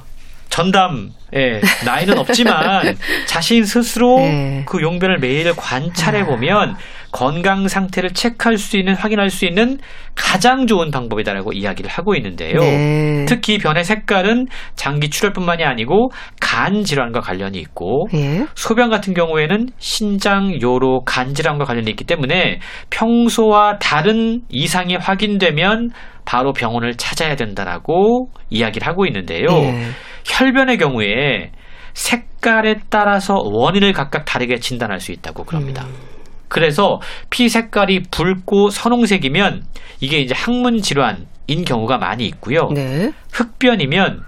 전담 0.48 1.12
예, 1.34 1.60
나이는 1.84 2.18
없지만 2.18 2.96
자신 3.26 3.64
스스로 3.64 4.18
네. 4.18 4.62
그 4.66 4.80
용변을 4.80 5.18
매일 5.18 5.54
관찰해 5.54 6.24
보면 6.24 6.76
건강 7.12 7.68
상태를 7.68 8.10
체크할 8.10 8.56
수 8.58 8.76
있는 8.76 8.94
확인할 8.94 9.30
수 9.30 9.46
있는 9.46 9.78
가장 10.14 10.66
좋은 10.66 10.90
방법이다라고 10.90 11.52
이야기를 11.52 11.90
하고 11.90 12.14
있는데요. 12.14 12.58
네. 12.58 13.24
특히 13.26 13.58
변의 13.58 13.84
색깔은 13.84 14.46
장기 14.74 15.10
출혈뿐만이 15.10 15.64
아니고 15.64 16.10
간 16.40 16.82
질환과 16.84 17.20
관련이 17.20 17.58
있고 17.58 18.08
예. 18.14 18.46
소변 18.54 18.90
같은 18.90 19.14
경우에는 19.14 19.66
신장, 19.78 20.60
요로, 20.60 21.02
간 21.04 21.34
질환과 21.34 21.64
관련이 21.64 21.90
있기 21.90 22.04
때문에 22.04 22.60
평소와 22.90 23.78
다른 23.78 24.40
이상이 24.48 24.96
확인되면 24.96 25.90
바로 26.24 26.52
병원을 26.52 26.96
찾아야 26.96 27.36
된다라고 27.36 28.28
이야기를 28.50 28.86
하고 28.86 29.06
있는데요. 29.06 29.46
예. 29.50 29.88
혈변의 30.24 30.78
경우에 30.78 31.52
색깔에 31.94 32.76
따라서 32.90 33.34
원인을 33.42 33.92
각각 33.92 34.24
다르게 34.24 34.58
진단할 34.58 35.00
수 35.00 35.12
있다고 35.12 35.44
그럽니다. 35.44 35.84
음. 35.84 36.15
그래서 36.48 37.00
피 37.30 37.48
색깔이 37.48 38.04
붉고 38.10 38.70
선홍색이면 38.70 39.64
이게 40.00 40.18
이제 40.20 40.34
항문 40.34 40.82
질환인 40.82 41.64
경우가 41.66 41.98
많이 41.98 42.26
있고요. 42.26 42.68
네. 42.74 43.12
흑변이면 43.32 44.22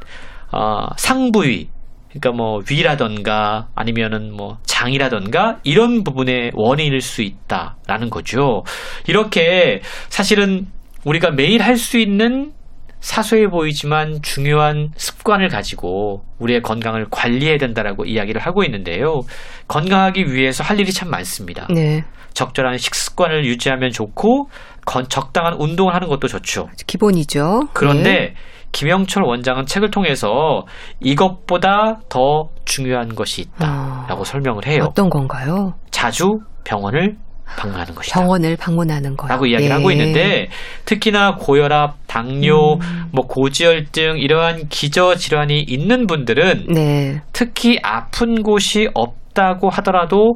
어, 0.53 0.87
상부위 0.97 1.69
그러니까 2.09 2.31
뭐 2.33 2.63
위라던가 2.71 3.69
아니면은 3.75 4.33
뭐 4.33 4.59
장이라던가 4.65 5.59
이런 5.63 6.05
부분의 6.05 6.53
원인일 6.55 7.01
수 7.03 7.23
있다라는 7.23 8.11
거죠. 8.11 8.65
이렇게 9.07 9.83
사실은 10.09 10.67
우리가 11.05 11.31
매일 11.31 11.63
할 11.63 11.77
수 11.77 11.99
있는 11.99 12.53
사소해 13.01 13.49
보이지만 13.49 14.21
중요한 14.23 14.89
습관을 14.97 15.49
가지고 15.49 16.23
우리의 16.39 16.63
건강을 16.63 17.07
관리해야 17.11 17.57
된다라고 17.59 18.05
이야기를 18.05 18.41
하고 18.41 18.65
있는데요. 18.65 19.21
건강하기 19.69 20.33
위해서 20.33 20.65
할 20.65 20.79
일이 20.81 20.93
참 20.93 21.11
많습니다. 21.11 21.67
네. 21.73 22.05
적절한 22.35 22.79
식습관을 22.79 23.45
유지하면 23.47 23.91
좋고 23.91 24.49
건- 24.85 25.09
적당한 25.09 25.55
운동을 25.59 25.95
하는 25.95 26.09
것도 26.09 26.29
좋죠. 26.29 26.69
기본이죠. 26.87 27.69
그런데 27.73 28.11
예. 28.11 28.35
김영철 28.73 29.23
원장은 29.25 29.67
책을 29.67 29.91
통해서 29.91 30.65
이것보다 31.01 32.01
더 32.09 32.49
중요한 32.65 33.15
것이 33.15 33.43
있다라고 33.43 34.21
어. 34.21 34.25
설명을 34.25 34.67
해요. 34.67 34.85
어떤 34.89 35.09
건가요? 35.09 35.73
자주 35.91 36.27
병원을 36.65 37.17
방문하는 37.57 37.95
것이다. 37.95 38.21
병원을 38.21 38.57
방문하는 38.57 39.17
거요. 39.17 39.29
라고 39.29 39.47
이야기를 39.47 39.71
예. 39.71 39.75
하고 39.75 39.91
있는데 39.91 40.49
특히나 40.85 41.37
고혈압, 41.37 41.97
당뇨, 42.07 42.75
음. 42.75 43.09
뭐 43.13 43.27
고지혈증 43.27 44.19
이러한 44.19 44.69
기저 44.69 45.15
질환이 45.15 45.61
있는 45.61 46.07
분들은 46.07 46.67
네. 46.73 47.21
특히 47.33 47.79
아픈 47.83 48.43
곳이 48.43 48.89
없다고 48.95 49.71
하더라도 49.71 50.35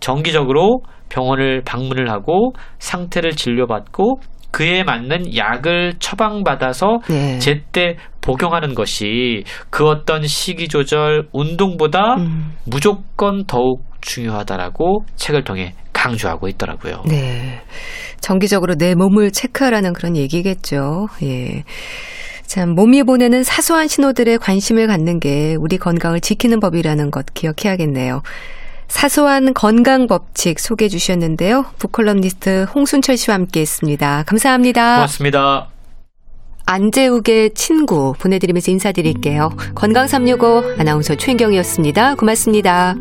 정기적으로 0.00 0.80
병원을 1.08 1.62
방문을 1.64 2.10
하고 2.10 2.52
상태를 2.78 3.32
진료받고 3.32 4.20
그에 4.50 4.84
맞는 4.84 5.36
약을 5.36 5.94
처방받아서 5.98 6.98
네. 7.08 7.38
제때 7.40 7.96
복용하는 8.20 8.74
것이 8.74 9.42
그 9.68 9.86
어떤 9.88 10.26
식이 10.26 10.68
조절, 10.68 11.28
운동보다 11.32 12.14
음. 12.14 12.52
무조건 12.64 13.44
더욱 13.46 13.82
중요하다라고 14.04 15.04
책을 15.16 15.44
통해 15.44 15.74
강조하고 15.92 16.48
있더라고요. 16.48 17.02
네. 17.08 17.60
정기적으로 18.20 18.74
내 18.74 18.94
몸을 18.94 19.32
체크하라는 19.32 19.92
그런 19.92 20.16
얘기겠죠. 20.16 21.08
예. 21.22 21.64
참, 22.46 22.74
몸이 22.74 23.02
보내는 23.02 23.42
사소한 23.42 23.88
신호들에 23.88 24.36
관심을 24.36 24.86
갖는 24.86 25.18
게 25.18 25.56
우리 25.58 25.78
건강을 25.78 26.20
지키는 26.20 26.60
법이라는 26.60 27.10
것 27.10 27.26
기억해야겠네요. 27.32 28.22
사소한 28.86 29.54
건강 29.54 30.06
법칙 30.06 30.60
소개해 30.60 30.88
주셨는데요. 30.88 31.64
북컬럼니스트 31.78 32.66
홍순철 32.74 33.16
씨와 33.16 33.36
함께 33.36 33.60
했습니다. 33.60 34.22
감사합니다. 34.24 34.96
고맙습니다. 34.96 35.68
안재욱의 36.66 37.50
친구 37.54 38.12
보내드리면서 38.18 38.70
인사드릴게요. 38.70 39.50
건강365 39.74 40.80
아나운서 40.80 41.14
최인경이었습니다. 41.14 42.14
고맙습니다. 42.14 42.94